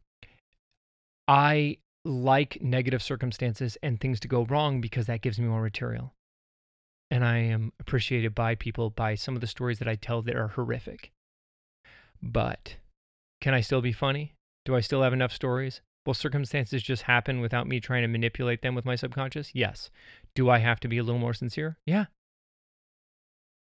I 1.28 1.78
like 2.06 2.58
negative 2.62 3.02
circumstances 3.02 3.78
and 3.82 4.00
things 4.00 4.20
to 4.22 4.28
go 4.28 4.46
wrong 4.46 4.82
because 4.82 5.06
that 5.08 5.22
gives 5.22 5.40
me 5.40 5.48
more 5.48 5.62
material. 5.62 6.14
And 7.10 7.24
I 7.24 7.38
am 7.38 7.72
appreciated 7.80 8.34
by 8.34 8.56
people 8.56 8.90
by 8.90 9.16
some 9.16 9.36
of 9.36 9.42
the 9.42 9.48
stories 9.48 9.80
that 9.80 9.88
I 9.88 9.96
tell 9.96 10.22
that 10.24 10.36
are 10.36 10.50
horrific. 10.50 11.12
But 12.22 12.76
can 13.42 13.54
I 13.54 13.62
still 13.62 13.82
be 13.82 13.92
funny? 13.92 14.34
Do 14.66 14.76
I 14.76 14.82
still 14.82 15.02
have 15.04 15.14
enough 15.14 15.34
stories? 15.34 15.82
Will 16.06 16.13
circumstances 16.13 16.84
just 16.84 17.04
happen 17.04 17.39
without 17.39 17.68
me 17.68 17.80
trying 17.80 18.02
to 18.02 18.08
manipulate 18.08 18.62
them 18.62 18.76
with 18.76 18.86
my 18.86 18.96
subconscious? 18.96 19.52
Yes. 19.54 19.89
Do 20.36 20.50
I 20.50 20.60
have 20.60 20.80
to 20.82 20.88
be 20.88 20.98
a 20.98 21.04
little 21.04 21.20
more 21.20 21.34
sincere? 21.34 21.78
Yeah. 21.86 22.06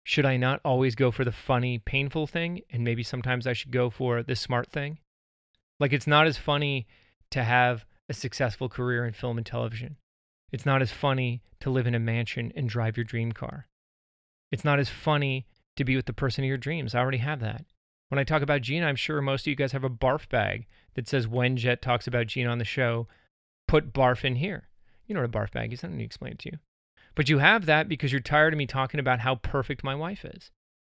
Should 0.03 0.25
I 0.25 0.37
not 0.37 0.59
always 0.65 0.95
go 0.95 1.11
for 1.11 1.23
the 1.23 1.31
funny, 1.31 1.77
painful 1.77 2.25
thing? 2.25 2.61
And 2.71 2.83
maybe 2.83 3.03
sometimes 3.03 3.45
I 3.45 3.53
should 3.53 3.71
go 3.71 3.91
for 3.91 4.23
the 4.23 4.35
smart 4.35 4.71
thing? 4.71 4.97
Like, 5.79 5.93
it's 5.93 6.07
not 6.07 6.25
as 6.25 6.37
funny 6.37 6.87
to 7.29 7.43
have 7.43 7.85
a 8.09 8.13
successful 8.13 8.69
career 8.69 9.05
in 9.05 9.13
film 9.13 9.37
and 9.37 9.45
television. 9.45 9.97
It's 10.51 10.65
not 10.65 10.81
as 10.81 10.91
funny 10.91 11.43
to 11.59 11.69
live 11.69 11.87
in 11.87 11.95
a 11.95 11.99
mansion 11.99 12.51
and 12.55 12.67
drive 12.67 12.97
your 12.97 13.03
dream 13.03 13.31
car. 13.31 13.67
It's 14.51 14.65
not 14.65 14.79
as 14.79 14.89
funny 14.89 15.45
to 15.77 15.85
be 15.85 15.95
with 15.95 16.07
the 16.07 16.13
person 16.13 16.43
of 16.43 16.47
your 16.47 16.57
dreams. 16.57 16.93
I 16.93 16.99
already 16.99 17.19
have 17.19 17.39
that. 17.39 17.65
When 18.09 18.19
I 18.19 18.23
talk 18.23 18.41
about 18.41 18.61
Gina, 18.61 18.87
I'm 18.87 18.97
sure 18.97 19.21
most 19.21 19.43
of 19.43 19.47
you 19.47 19.55
guys 19.55 19.71
have 19.71 19.85
a 19.85 19.89
barf 19.89 20.27
bag 20.27 20.67
that 20.95 21.07
says 21.07 21.27
when 21.27 21.57
Jet 21.57 21.81
talks 21.81 22.07
about 22.07 22.27
Gene 22.27 22.47
on 22.47 22.57
the 22.57 22.65
show, 22.65 23.07
put 23.67 23.93
barf 23.93 24.25
in 24.25 24.35
here. 24.35 24.67
You 25.07 25.15
know 25.15 25.21
what 25.21 25.29
a 25.29 25.37
barf 25.39 25.51
bag 25.51 25.73
is. 25.73 25.83
I 25.83 25.87
don't 25.87 25.97
need 25.97 26.03
to 26.03 26.07
explain 26.07 26.33
it 26.33 26.39
to 26.39 26.49
you. 26.51 26.57
But 27.15 27.29
you 27.29 27.39
have 27.39 27.65
that 27.65 27.89
because 27.89 28.11
you're 28.11 28.21
tired 28.21 28.53
of 28.53 28.57
me 28.57 28.65
talking 28.65 28.99
about 28.99 29.19
how 29.19 29.35
perfect 29.35 29.83
my 29.83 29.95
wife 29.95 30.23
is. 30.23 30.51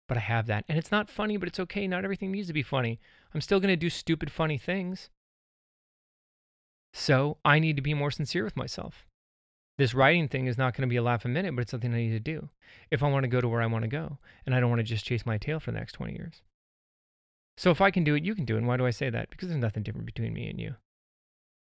But 0.07 0.17
I 0.17 0.21
have 0.21 0.47
that. 0.47 0.65
And 0.67 0.77
it's 0.77 0.91
not 0.91 1.09
funny, 1.09 1.37
but 1.37 1.47
it's 1.47 1.59
okay. 1.59 1.87
Not 1.87 2.03
everything 2.03 2.31
needs 2.31 2.47
to 2.47 2.53
be 2.53 2.61
funny. 2.61 2.99
I'm 3.33 3.41
still 3.41 3.59
going 3.59 3.71
to 3.71 3.75
do 3.75 3.89
stupid, 3.89 4.31
funny 4.31 4.57
things. 4.57 5.09
So 6.93 7.37
I 7.43 7.59
need 7.59 7.75
to 7.77 7.81
be 7.81 7.93
more 7.93 8.11
sincere 8.11 8.43
with 8.43 8.57
myself. 8.57 9.07
This 9.77 9.95
writing 9.95 10.27
thing 10.27 10.45
is 10.45 10.57
not 10.57 10.75
going 10.75 10.87
to 10.87 10.91
be 10.91 10.97
a 10.97 11.01
laugh 11.01 11.25
a 11.25 11.27
minute, 11.27 11.55
but 11.55 11.61
it's 11.63 11.71
something 11.71 11.93
I 11.93 11.97
need 11.97 12.11
to 12.11 12.19
do 12.19 12.49
if 12.91 13.01
I 13.01 13.09
want 13.09 13.23
to 13.23 13.27
go 13.29 13.41
to 13.41 13.47
where 13.47 13.61
I 13.61 13.65
want 13.65 13.83
to 13.83 13.89
go. 13.89 14.19
And 14.45 14.53
I 14.53 14.59
don't 14.59 14.69
want 14.69 14.79
to 14.79 14.83
just 14.83 15.05
chase 15.05 15.25
my 15.25 15.39
tail 15.39 15.59
for 15.59 15.71
the 15.71 15.79
next 15.79 15.93
20 15.93 16.13
years. 16.13 16.41
So 17.57 17.71
if 17.71 17.81
I 17.81 17.91
can 17.91 18.03
do 18.03 18.15
it, 18.15 18.23
you 18.23 18.35
can 18.35 18.45
do 18.45 18.55
it. 18.55 18.59
And 18.59 18.67
why 18.67 18.77
do 18.77 18.85
I 18.85 18.91
say 18.91 19.09
that? 19.09 19.29
Because 19.29 19.49
there's 19.49 19.61
nothing 19.61 19.83
different 19.83 20.05
between 20.05 20.33
me 20.33 20.49
and 20.49 20.59
you. 20.59 20.75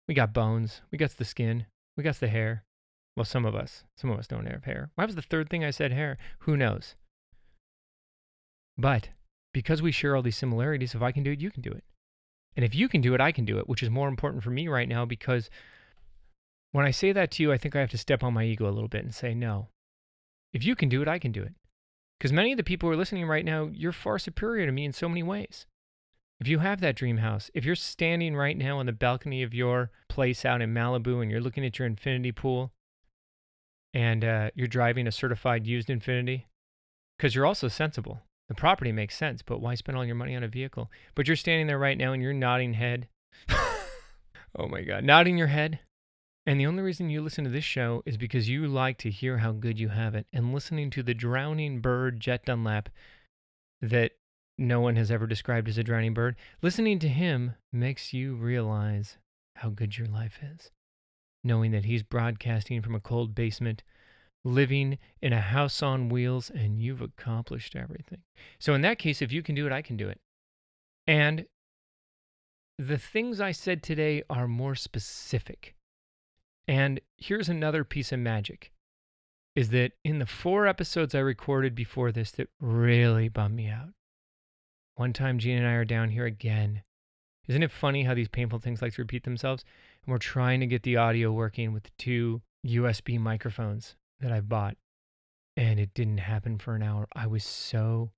We 0.07 0.13
got 0.13 0.33
bones, 0.33 0.81
we 0.91 0.97
got 0.97 1.11
the 1.11 1.25
skin, 1.25 1.65
we 1.97 2.03
got 2.03 2.19
the 2.19 2.27
hair. 2.27 2.63
Well, 3.15 3.25
some 3.25 3.45
of 3.45 3.55
us, 3.55 3.85
some 3.95 4.09
of 4.09 4.19
us 4.19 4.27
don't 4.27 4.45
have 4.45 4.65
hair. 4.65 4.91
Why 4.95 5.05
was 5.05 5.15
the 5.15 5.21
third 5.21 5.49
thing 5.49 5.63
I 5.63 5.71
said 5.71 5.93
hair? 5.93 6.17
Who 6.39 6.57
knows? 6.57 6.95
But 8.77 9.09
because 9.53 9.81
we 9.81 9.91
share 9.91 10.15
all 10.15 10.21
these 10.21 10.35
similarities, 10.35 10.93
if 10.93 11.01
I 11.01 11.13
can 11.13 11.23
do 11.23 11.31
it, 11.31 11.39
you 11.39 11.49
can 11.49 11.61
do 11.61 11.71
it. 11.71 11.83
And 12.55 12.65
if 12.65 12.75
you 12.75 12.89
can 12.89 13.01
do 13.01 13.13
it, 13.13 13.21
I 13.21 13.31
can 13.31 13.45
do 13.45 13.57
it, 13.57 13.69
which 13.69 13.83
is 13.83 13.89
more 13.89 14.09
important 14.09 14.43
for 14.43 14.49
me 14.49 14.67
right 14.67 14.87
now 14.87 15.05
because 15.05 15.49
when 16.71 16.85
I 16.85 16.91
say 16.91 17.13
that 17.13 17.31
to 17.31 17.43
you, 17.43 17.53
I 17.53 17.57
think 17.57 17.75
I 17.75 17.79
have 17.79 17.91
to 17.91 17.97
step 17.97 18.21
on 18.21 18.33
my 18.33 18.43
ego 18.43 18.67
a 18.67 18.71
little 18.71 18.89
bit 18.89 19.03
and 19.05 19.15
say, 19.15 19.33
no. 19.33 19.69
If 20.51 20.65
you 20.65 20.75
can 20.75 20.89
do 20.89 21.01
it, 21.01 21.07
I 21.07 21.19
can 21.19 21.31
do 21.31 21.41
it. 21.41 21.53
Because 22.17 22.33
many 22.33 22.51
of 22.51 22.57
the 22.57 22.63
people 22.63 22.87
who 22.87 22.93
are 22.93 22.97
listening 22.97 23.25
right 23.27 23.45
now, 23.45 23.69
you're 23.73 23.91
far 23.91 24.19
superior 24.19 24.65
to 24.65 24.71
me 24.71 24.85
in 24.85 24.93
so 24.93 25.07
many 25.07 25.23
ways. 25.23 25.65
If 26.39 26.47
you 26.47 26.59
have 26.59 26.81
that 26.81 26.95
dream 26.95 27.17
house, 27.17 27.49
if 27.53 27.63
you're 27.63 27.75
standing 27.75 28.35
right 28.35 28.57
now 28.57 28.79
on 28.79 28.85
the 28.85 28.91
balcony 28.91 29.41
of 29.41 29.53
your 29.53 29.91
place 30.09 30.43
out 30.43 30.61
in 30.61 30.73
Malibu 30.73 31.21
and 31.21 31.31
you're 31.31 31.41
looking 31.41 31.65
at 31.65 31.79
your 31.79 31.87
infinity 31.87 32.31
pool 32.31 32.73
and 33.93 34.25
uh, 34.25 34.49
you're 34.53 34.67
driving 34.67 35.07
a 35.07 35.11
certified 35.11 35.65
used 35.65 35.87
Infiniti, 35.87 36.43
because 37.17 37.33
you're 37.33 37.45
also 37.45 37.69
sensible. 37.69 38.21
The 38.49 38.53
property 38.53 38.91
makes 38.91 39.15
sense, 39.15 39.41
but 39.41 39.61
why 39.61 39.75
spend 39.75 39.97
all 39.97 40.05
your 40.05 40.15
money 40.15 40.35
on 40.35 40.43
a 40.43 40.49
vehicle? 40.49 40.91
But 41.15 41.27
you're 41.27 41.37
standing 41.37 41.67
there 41.67 41.79
right 41.79 41.97
now 41.97 42.11
and 42.11 42.21
you're 42.21 42.33
nodding 42.33 42.73
head. 42.73 43.07
oh 43.49 44.67
my 44.67 44.81
God, 44.81 45.05
nodding 45.05 45.37
your 45.37 45.47
head. 45.47 45.79
And 46.45 46.59
the 46.59 46.67
only 46.67 46.83
reason 46.83 47.09
you 47.09 47.21
listen 47.21 47.45
to 47.45 47.49
this 47.49 47.63
show 47.63 48.03
is 48.05 48.17
because 48.17 48.49
you 48.49 48.67
like 48.67 48.97
to 48.99 49.09
hear 49.09 49.39
how 49.39 49.51
good 49.51 49.79
you 49.79 49.89
have 49.89 50.13
it. 50.13 50.27
And 50.31 50.53
listening 50.53 50.91
to 50.91 51.01
the 51.01 51.15
drowning 51.15 51.79
bird, 51.79 52.19
Jet 52.19 52.45
Dunlap, 52.45 52.89
that 53.81 54.11
no 54.57 54.79
one 54.79 54.95
has 54.95 55.11
ever 55.11 55.27
described 55.27 55.67
as 55.67 55.77
a 55.77 55.83
drowning 55.83 56.13
bird, 56.13 56.35
listening 56.61 56.99
to 56.99 57.09
him 57.09 57.55
makes 57.73 58.13
you 58.13 58.35
realize 58.35 59.17
how 59.57 59.69
good 59.69 59.97
your 59.97 60.07
life 60.07 60.39
is. 60.41 60.71
Knowing 61.43 61.71
that 61.71 61.85
he's 61.85 62.03
broadcasting 62.03 62.81
from 62.81 62.95
a 62.95 62.99
cold 62.99 63.35
basement 63.35 63.83
living 64.43 64.97
in 65.21 65.33
a 65.33 65.41
house 65.41 65.81
on 65.81 66.07
wheels 66.07 66.49
and 66.49 66.79
you've 66.79 67.01
accomplished 67.01 67.75
everything. 67.75 68.21
So, 68.59 68.73
in 68.73 68.81
that 68.81 68.99
case, 68.99 69.21
if 69.21 69.31
you 69.31 69.41
can 69.41 69.55
do 69.55 69.65
it, 69.65 69.73
I 69.73 69.81
can 69.81 69.97
do 69.97 70.07
it. 70.07 70.19
And 71.07 71.45
the 72.77 72.97
things 72.97 73.41
I 73.41 73.51
said 73.51 73.83
today 73.83 74.23
are 74.29 74.47
more 74.47 74.75
specific. 74.75 75.75
And 76.67 76.99
here's 77.17 77.49
another 77.49 77.83
piece 77.83 78.11
of 78.11 78.19
magic 78.19 78.71
is 79.55 79.69
that 79.69 79.93
in 80.03 80.19
the 80.19 80.25
four 80.25 80.67
episodes 80.67 81.15
I 81.15 81.19
recorded 81.19 81.75
before 81.75 82.11
this 82.11 82.31
that 82.31 82.49
really 82.59 83.29
bummed 83.29 83.55
me 83.55 83.69
out. 83.69 83.93
One 84.95 85.11
time, 85.11 85.39
Gene 85.39 85.57
and 85.57 85.67
I 85.67 85.73
are 85.73 85.85
down 85.85 86.09
here 86.09 86.25
again. 86.25 86.83
Isn't 87.47 87.63
it 87.63 87.71
funny 87.71 88.03
how 88.03 88.13
these 88.13 88.29
painful 88.29 88.59
things 88.59 88.81
like 88.81 88.93
to 88.93 89.01
repeat 89.01 89.23
themselves? 89.23 89.65
And 90.05 90.11
we're 90.11 90.17
trying 90.17 90.61
to 90.61 90.67
get 90.67 90.83
the 90.83 90.97
audio 90.97 91.31
working 91.31 91.73
with 91.73 91.83
the 91.83 91.91
two 91.97 92.41
USB 92.65 93.19
microphones 93.19 93.95
that 94.21 94.31
I 94.31 94.39
bought, 94.39 94.77
and 95.57 95.79
it 95.79 95.93
didn't 95.93 96.19
happen 96.19 96.57
for 96.57 96.75
an 96.75 96.81
hour. 96.81 97.07
I 97.13 97.27
was 97.27 97.43
so 97.43 98.11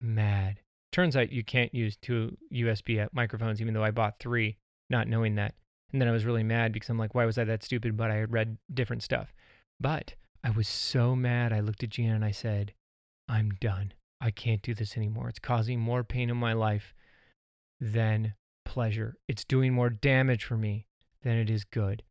mad. 0.00 0.60
Turns 0.92 1.14
out 1.14 1.30
you 1.30 1.44
can't 1.44 1.74
use 1.74 1.96
two 1.96 2.36
USB 2.52 3.06
microphones, 3.12 3.60
even 3.60 3.74
though 3.74 3.84
I 3.84 3.90
bought 3.90 4.18
three, 4.18 4.56
not 4.88 5.08
knowing 5.08 5.34
that. 5.34 5.54
And 5.92 6.00
then 6.00 6.08
I 6.08 6.12
was 6.12 6.24
really 6.24 6.42
mad 6.42 6.72
because 6.72 6.88
I'm 6.88 6.98
like, 6.98 7.14
why 7.14 7.26
was 7.26 7.36
I 7.36 7.44
that 7.44 7.62
stupid? 7.62 7.96
But 7.96 8.10
I 8.10 8.16
had 8.16 8.32
read 8.32 8.56
different 8.72 9.02
stuff. 9.02 9.32
But 9.78 10.14
I 10.42 10.50
was 10.50 10.68
so 10.68 11.14
mad. 11.14 11.52
I 11.52 11.60
looked 11.60 11.82
at 11.82 11.90
Gina 11.90 12.14
and 12.14 12.24
I 12.24 12.30
said, 12.30 12.72
I'm 13.28 13.50
done. 13.60 13.92
I 14.20 14.30
can't 14.30 14.62
do 14.62 14.74
this 14.74 14.96
anymore. 14.96 15.28
It's 15.28 15.38
causing 15.38 15.80
more 15.80 16.04
pain 16.04 16.30
in 16.30 16.36
my 16.36 16.52
life 16.52 16.94
than 17.80 18.34
pleasure. 18.64 19.16
It's 19.28 19.44
doing 19.44 19.72
more 19.72 19.90
damage 19.90 20.44
for 20.44 20.56
me 20.56 20.86
than 21.22 21.36
it 21.36 21.50
is 21.50 21.64
good. 21.64 22.02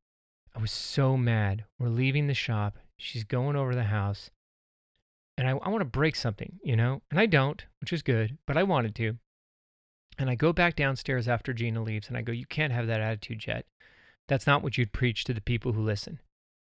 I 0.55 0.61
was 0.61 0.71
so 0.71 1.17
mad. 1.17 1.65
We're 1.79 1.89
leaving 1.89 2.27
the 2.27 2.33
shop. 2.33 2.77
She's 2.97 3.23
going 3.23 3.55
over 3.55 3.73
the 3.73 3.85
house. 3.85 4.29
And 5.37 5.47
I, 5.47 5.51
I 5.51 5.69
want 5.69 5.81
to 5.81 5.85
break 5.85 6.15
something, 6.15 6.59
you 6.63 6.75
know? 6.75 7.01
And 7.09 7.19
I 7.19 7.25
don't, 7.25 7.65
which 7.81 7.91
is 7.91 8.03
good, 8.03 8.37
but 8.45 8.57
I 8.57 8.63
wanted 8.63 8.93
to. 8.95 9.17
And 10.19 10.29
I 10.29 10.35
go 10.35 10.53
back 10.53 10.75
downstairs 10.75 11.27
after 11.27 11.53
Gina 11.53 11.81
leaves 11.81 12.07
and 12.07 12.15
I 12.15 12.21
go, 12.21 12.31
You 12.31 12.45
can't 12.45 12.71
have 12.71 12.85
that 12.87 13.01
attitude, 13.01 13.39
Jet. 13.39 13.65
That's 14.27 14.45
not 14.45 14.61
what 14.61 14.77
you'd 14.77 14.93
preach 14.93 15.23
to 15.23 15.33
the 15.33 15.41
people 15.41 15.73
who 15.73 15.81
listen. 15.81 16.19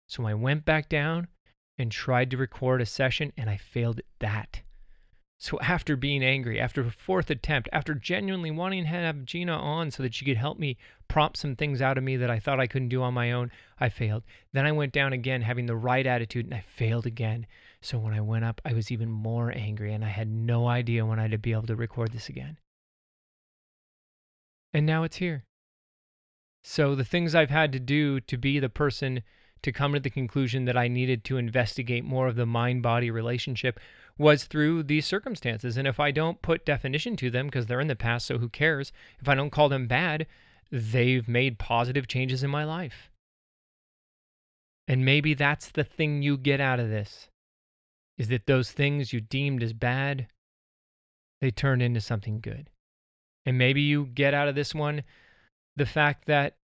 So 0.07 0.27
I 0.27 0.35
went 0.35 0.67
back 0.67 0.89
down 0.89 1.29
and 1.79 1.91
tried 1.91 2.31
to 2.31 2.37
record 2.37 2.83
a 2.83 2.87
session 2.87 3.33
and 3.37 3.49
I 3.49 3.57
failed 3.57 4.01
at 4.01 4.05
that. 4.21 4.61
So 5.41 5.57
after 5.61 5.95
being 5.95 6.25
angry, 6.25 6.61
after 6.61 6.81
a 6.81 6.91
fourth 6.91 7.31
attempt, 7.31 7.69
after 7.73 7.95
genuinely 7.95 8.51
wanting 8.51 8.83
to 8.83 8.89
have 8.89 9.25
Gina 9.25 9.53
on 9.53 9.93
so 9.93 10.03
that 10.03 10.13
she 10.13 10.25
could 10.25 10.37
help 10.37 10.59
me 10.59 10.77
prompt 11.07 11.37
some 11.37 11.55
things 11.55 11.81
out 11.81 11.97
of 11.97 12.03
me 12.03 12.17
that 12.17 12.29
I 12.29 12.41
thought 12.41 12.59
I 12.59 12.67
couldn't 12.67 12.89
do 12.89 13.03
on 13.03 13.15
my 13.15 13.31
own, 13.31 13.53
I 13.79 13.89
failed. 13.89 14.25
Then 14.53 14.67
I 14.67 14.73
went 14.73 14.93
down 14.93 15.13
again 15.13 15.43
having 15.43 15.67
the 15.67 15.77
right 15.77 16.05
attitude 16.05 16.47
and 16.47 16.55
I 16.55 16.61
failed 16.61 17.07
again. 17.07 17.47
So 17.81 18.01
when 18.01 18.15
I 18.15 18.21
went 18.21 18.45
up, 18.45 18.61
I 18.65 18.73
was 18.73 18.91
even 18.91 19.09
more 19.09 19.53
angry 19.57 19.95
and 19.95 20.05
I 20.05 20.09
had 20.09 20.29
no 20.29 20.67
idea 20.67 21.07
when 21.07 21.21
I'd 21.21 21.41
be 21.41 21.53
able 21.53 21.69
to 21.69 21.77
record 21.77 22.11
this 22.11 22.29
again. 22.29 22.59
And 24.75 24.85
now 24.85 25.05
it's 25.05 25.19
here. 25.19 25.45
So 26.65 26.97
the 26.97 27.05
things 27.05 27.37
I've 27.37 27.51
had 27.51 27.71
to 27.73 27.81
do 27.81 28.19
to 28.21 28.37
be 28.37 28.59
the 28.59 28.69
person 28.69 29.23
to 29.63 29.73
come 29.73 29.93
to 29.93 30.01
the 30.01 30.11
conclusion 30.11 30.65
that 30.65 30.77
I 30.77 30.89
needed 30.89 31.25
to 31.25 31.37
investigate 31.37 32.05
more 32.05 32.27
of 32.27 32.37
the 32.37 32.47
mind 32.47 32.83
body 32.83 33.11
relationship 33.11 33.81
was 34.17 34.45
through 34.45 34.83
these 34.83 35.07
circumstances. 35.07 35.77
And 35.77 35.87
if 35.87 36.01
I 36.01 36.11
don't 36.11 36.43
put 36.43 36.67
definition 36.67 37.17
to 37.17 37.31
them, 37.31 37.47
because 37.47 37.67
they're 37.67 37.81
in 37.81 37.89
the 37.89 37.97
past, 37.97 38.27
so 38.27 38.39
who 38.39 38.49
cares? 38.49 38.93
If 39.21 39.29
I 39.29 39.35
don't 39.35 39.51
call 39.51 39.69
them 39.69 39.87
bad, 39.87 40.27
they've 40.71 41.27
made 41.29 41.59
positive 41.59 42.09
changes 42.09 42.43
in 42.43 42.51
my 42.51 42.65
life. 42.65 43.11
And 44.87 45.05
maybe 45.05 45.35
that's 45.35 45.69
the 45.69 45.85
thing 45.85 46.23
you 46.23 46.37
get 46.37 46.61
out 46.61 46.81
of 46.81 46.89
this 46.89 47.29
is 48.17 48.29
that 48.29 48.47
those 48.47 48.73
things 48.73 49.13
you 49.13 49.21
deemed 49.21 49.63
as 49.63 49.73
bad, 49.73 50.27
they 51.41 51.51
turned 51.51 51.83
into 51.83 52.01
something 52.01 52.41
good. 52.41 52.71
And 53.47 53.57
maybe 53.57 53.81
you 53.81 54.07
get 54.07 54.35
out 54.35 54.49
of 54.49 54.55
this 54.55 54.75
one 54.75 55.05
the 55.77 55.87
fact 55.87 56.27
that 56.27 56.57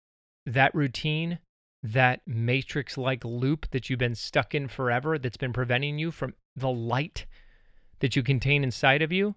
that 0.46 0.74
routine, 0.74 1.40
that 1.84 2.22
matrix 2.26 2.98
like 2.98 3.26
loop 3.26 3.70
that 3.72 3.90
you've 3.90 4.00
been 4.00 4.16
stuck 4.16 4.56
in 4.56 4.68
forever, 4.68 5.20
that's 5.20 5.38
been 5.38 5.54
preventing 5.54 6.00
you 6.00 6.12
from 6.12 6.34
the 6.56 6.70
light 6.70 7.26
that 8.00 8.16
you 8.16 8.24
contain 8.24 8.64
inside 8.64 9.02
of 9.02 9.12
you. 9.12 9.36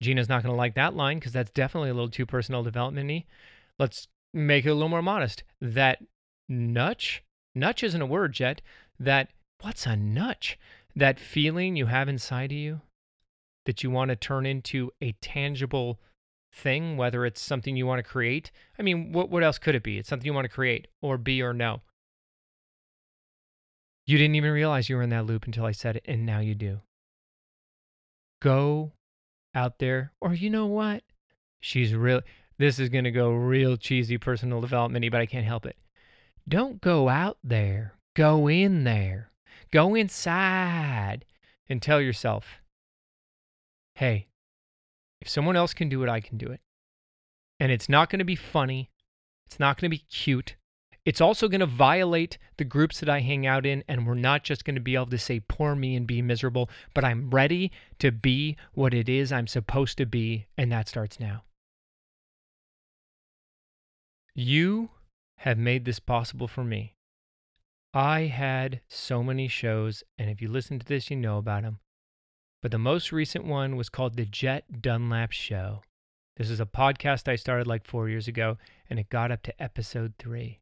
Gina's 0.00 0.28
not 0.28 0.42
going 0.42 0.52
to 0.52 0.56
like 0.56 0.74
that 0.74 0.94
line 0.94 1.18
because 1.18 1.32
that's 1.32 1.50
definitely 1.50 1.90
a 1.90 1.94
little 1.94 2.10
too 2.10 2.26
personal 2.26 2.62
development. 2.62 3.24
Let's 3.78 4.08
make 4.32 4.64
it 4.64 4.70
a 4.70 4.74
little 4.74 4.88
more 4.88 5.02
modest. 5.02 5.44
That 5.60 6.02
nutch, 6.48 7.22
nutch 7.54 7.82
isn't 7.82 8.02
a 8.02 8.06
word 8.06 8.40
yet. 8.40 8.62
That, 8.98 9.28
what's 9.60 9.86
a 9.86 9.94
nutch? 9.94 10.58
That 10.96 11.20
feeling 11.20 11.76
you 11.76 11.86
have 11.86 12.08
inside 12.08 12.52
of 12.52 12.58
you 12.58 12.80
that 13.64 13.82
you 13.82 13.90
want 13.90 14.08
to 14.08 14.16
turn 14.16 14.46
into 14.46 14.90
a 15.00 15.12
tangible 15.20 16.00
thing, 16.52 16.96
whether 16.96 17.24
it's 17.24 17.40
something 17.40 17.76
you 17.76 17.86
want 17.86 17.98
to 17.98 18.10
create. 18.10 18.50
I 18.78 18.82
mean, 18.82 19.12
what, 19.12 19.30
what 19.30 19.42
else 19.42 19.58
could 19.58 19.74
it 19.74 19.82
be? 19.82 19.98
It's 19.98 20.08
something 20.08 20.26
you 20.26 20.34
want 20.34 20.44
to 20.44 20.54
create 20.54 20.88
or 21.00 21.18
be 21.18 21.42
or 21.42 21.52
know. 21.52 21.80
You 24.06 24.18
didn't 24.18 24.34
even 24.34 24.52
realize 24.52 24.88
you 24.88 24.96
were 24.96 25.02
in 25.02 25.10
that 25.10 25.26
loop 25.26 25.46
until 25.46 25.64
I 25.64 25.72
said 25.72 25.96
it, 25.96 26.04
and 26.06 26.26
now 26.26 26.40
you 26.40 26.54
do. 26.54 26.80
Go 28.40 28.92
out 29.54 29.78
there, 29.78 30.12
or 30.20 30.34
you 30.34 30.50
know 30.50 30.66
what? 30.66 31.02
She's 31.60 31.94
real. 31.94 32.20
This 32.58 32.78
is 32.78 32.88
going 32.88 33.04
to 33.04 33.10
go 33.10 33.30
real 33.30 33.76
cheesy 33.76 34.18
personal 34.18 34.60
development 34.60 35.08
but 35.10 35.20
I 35.20 35.26
can't 35.26 35.46
help 35.46 35.66
it. 35.66 35.76
Don't 36.48 36.80
go 36.80 37.08
out 37.08 37.38
there. 37.42 37.94
Go 38.14 38.48
in 38.48 38.84
there. 38.84 39.30
Go 39.70 39.94
inside 39.94 41.24
and 41.68 41.80
tell 41.80 42.00
yourself, 42.00 42.60
hey, 43.94 44.26
if 45.22 45.28
someone 45.28 45.54
else 45.54 45.72
can 45.72 45.88
do 45.88 46.02
it, 46.02 46.08
I 46.08 46.20
can 46.20 46.36
do 46.36 46.48
it. 46.48 46.60
And 47.60 47.70
it's 47.70 47.88
not 47.88 48.10
going 48.10 48.18
to 48.18 48.24
be 48.24 48.34
funny. 48.34 48.90
It's 49.46 49.60
not 49.60 49.80
going 49.80 49.88
to 49.88 49.96
be 49.96 50.04
cute. 50.10 50.56
It's 51.04 51.20
also 51.20 51.46
going 51.46 51.60
to 51.60 51.66
violate 51.66 52.38
the 52.56 52.64
groups 52.64 52.98
that 52.98 53.08
I 53.08 53.20
hang 53.20 53.46
out 53.46 53.64
in, 53.64 53.84
and 53.86 54.04
we're 54.04 54.14
not 54.14 54.42
just 54.42 54.64
going 54.64 54.74
to 54.74 54.80
be 54.80 54.96
able 54.96 55.06
to 55.06 55.18
say, 55.18 55.38
poor 55.38 55.76
me 55.76 55.94
and 55.94 56.08
be 56.08 56.22
miserable, 56.22 56.68
but 56.92 57.04
I'm 57.04 57.30
ready 57.30 57.70
to 58.00 58.10
be 58.10 58.56
what 58.72 58.92
it 58.92 59.08
is 59.08 59.30
I'm 59.30 59.46
supposed 59.46 59.96
to 59.98 60.06
be, 60.06 60.46
and 60.58 60.72
that 60.72 60.88
starts 60.88 61.20
now. 61.20 61.44
You 64.34 64.90
have 65.38 65.58
made 65.58 65.84
this 65.84 66.00
possible 66.00 66.48
for 66.48 66.64
me. 66.64 66.94
I 67.94 68.22
had 68.22 68.80
so 68.88 69.22
many 69.22 69.46
shows, 69.46 70.02
and 70.18 70.28
if 70.28 70.42
you 70.42 70.48
listen 70.48 70.80
to 70.80 70.86
this, 70.86 71.10
you 71.10 71.16
know 71.16 71.38
about 71.38 71.62
them 71.62 71.78
but 72.62 72.70
the 72.70 72.78
most 72.78 73.10
recent 73.10 73.44
one 73.44 73.76
was 73.76 73.88
called 73.88 74.16
The 74.16 74.24
Jet 74.24 74.80
Dunlap 74.80 75.32
Show. 75.32 75.82
This 76.36 76.48
is 76.48 76.60
a 76.60 76.66
podcast 76.66 77.28
I 77.28 77.34
started 77.34 77.66
like 77.66 77.84
four 77.84 78.08
years 78.08 78.28
ago, 78.28 78.56
and 78.88 79.00
it 79.00 79.10
got 79.10 79.32
up 79.32 79.42
to 79.42 79.62
episode 79.62 80.14
three. 80.18 80.60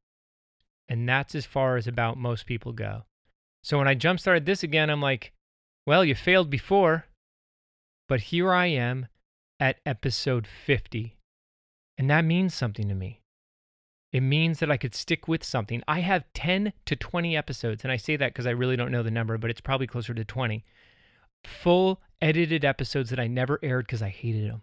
And 0.88 1.06
that's 1.08 1.34
as 1.34 1.44
far 1.44 1.76
as 1.76 1.86
about 1.86 2.16
most 2.16 2.46
people 2.46 2.72
go. 2.72 3.04
So 3.62 3.76
when 3.78 3.86
I 3.86 3.94
jump 3.94 4.18
started 4.18 4.46
this 4.46 4.62
again, 4.62 4.88
I'm 4.88 5.02
like, 5.02 5.32
well, 5.86 6.04
you 6.04 6.14
failed 6.14 6.48
before, 6.48 7.04
but 8.08 8.20
here 8.22 8.50
I 8.50 8.66
am 8.66 9.06
at 9.60 9.80
episode 9.84 10.46
50. 10.46 11.16
And 11.98 12.08
that 12.08 12.24
means 12.24 12.54
something 12.54 12.88
to 12.88 12.94
me. 12.94 13.20
It 14.10 14.22
means 14.22 14.58
that 14.58 14.70
I 14.70 14.78
could 14.78 14.94
stick 14.94 15.28
with 15.28 15.44
something. 15.44 15.82
I 15.86 16.00
have 16.00 16.24
10 16.34 16.72
to 16.86 16.96
20 16.96 17.36
episodes, 17.36 17.84
and 17.84 17.92
I 17.92 17.96
say 17.96 18.16
that 18.16 18.32
because 18.32 18.46
I 18.46 18.50
really 18.50 18.74
don't 18.74 18.90
know 18.90 19.02
the 19.02 19.10
number, 19.10 19.36
but 19.36 19.50
it's 19.50 19.60
probably 19.60 19.86
closer 19.86 20.14
to 20.14 20.24
20 20.24 20.64
full 21.44 22.00
edited 22.20 22.64
episodes 22.64 23.10
that 23.10 23.20
I 23.20 23.26
never 23.26 23.58
aired 23.62 23.86
because 23.86 24.02
I 24.02 24.08
hated 24.08 24.50
them. 24.50 24.62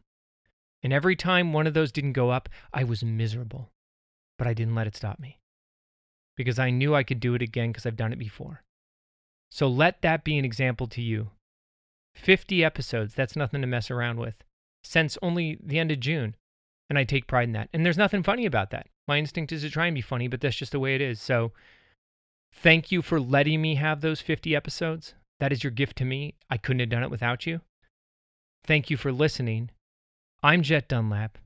And 0.84 0.94
every 0.94 1.16
time 1.16 1.54
one 1.54 1.68
of 1.68 1.74
those 1.74 1.92
didn't 1.92 2.14
go 2.14 2.30
up, 2.30 2.50
I 2.74 2.84
was 2.84 3.04
miserable. 3.04 3.72
But 4.38 4.48
I 4.48 4.54
didn't 4.54 4.76
let 4.76 4.88
it 4.88 4.96
stop 4.96 5.20
me 5.20 5.40
because 6.36 6.60
I 6.60 6.70
knew 6.70 6.96
I 6.96 7.04
could 7.04 7.20
do 7.20 7.34
it 7.34 7.42
again 7.42 7.72
because 7.72 7.86
I've 7.86 7.98
done 7.98 8.14
it 8.14 8.20
before. 8.20 8.64
So 9.52 9.68
let 9.68 10.02
that 10.04 10.24
be 10.24 10.38
an 10.38 10.46
example 10.46 10.88
to 10.88 11.02
you. 11.02 11.32
50 12.16 12.64
episodes, 12.64 13.14
that's 13.14 13.36
nothing 13.36 13.62
to 13.62 13.68
mess 13.68 13.92
around 13.92 14.20
with, 14.20 14.44
since 14.84 15.18
only 15.22 15.58
the 15.64 15.80
end 15.80 15.92
of 15.92 16.00
June. 16.00 16.36
And 16.90 16.98
I 16.98 17.04
take 17.04 17.28
pride 17.28 17.48
in 17.50 17.54
that. 17.54 17.70
And 17.74 17.86
there's 17.86 17.98
nothing 17.98 18.24
funny 18.24 18.46
about 18.46 18.70
that. 18.72 18.88
My 19.08 19.18
instinct 19.18 19.52
is 19.52 19.62
to 19.64 19.70
try 19.70 19.88
and 19.88 19.96
be 19.96 20.02
funny, 20.02 20.28
but 20.28 20.42
that's 20.42 20.56
just 20.56 20.72
the 20.72 20.80
way 20.80 20.96
it 20.96 21.02
is. 21.02 21.22
So 21.22 21.52
thank 22.54 22.92
you 22.92 23.02
for 23.02 23.20
letting 23.20 23.62
me 23.62 23.76
have 23.76 24.02
those 24.02 24.22
50 24.22 24.56
episodes. 24.56 25.14
That 25.40 25.52
is 25.52 25.64
your 25.64 25.72
gift 25.72 25.98
to 25.98 26.06
me. 26.06 26.36
I 26.50 26.58
couldn't 26.58 26.80
have 26.80 26.90
done 26.90 27.04
it 27.04 27.12
without 27.12 27.46
you. 27.46 27.62
Thank 28.66 28.90
you 28.90 28.98
for 28.98 29.12
listening. 29.12 29.70
I'm 30.44 30.62
Jet 30.62 30.88
Dunlap. 30.88 31.38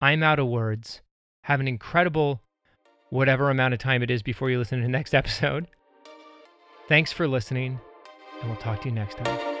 I'm 0.00 0.22
out 0.22 0.38
of 0.38 0.46
words. 0.48 1.00
Have 1.44 1.60
an 1.60 1.68
incredible 1.68 2.42
whatever 3.10 3.50
amount 3.50 3.74
of 3.74 3.80
time 3.80 4.02
it 4.02 4.10
is 4.10 4.22
before 4.22 4.50
you 4.50 4.58
listen 4.58 4.78
to 4.78 4.84
the 4.84 4.90
next 4.90 5.14
episode. 5.14 5.66
Thanks 6.88 7.12
for 7.12 7.28
listening, 7.28 7.80
and 8.40 8.50
we'll 8.50 8.60
talk 8.60 8.82
to 8.82 8.88
you 8.88 8.94
next 8.94 9.18
time. 9.18 9.51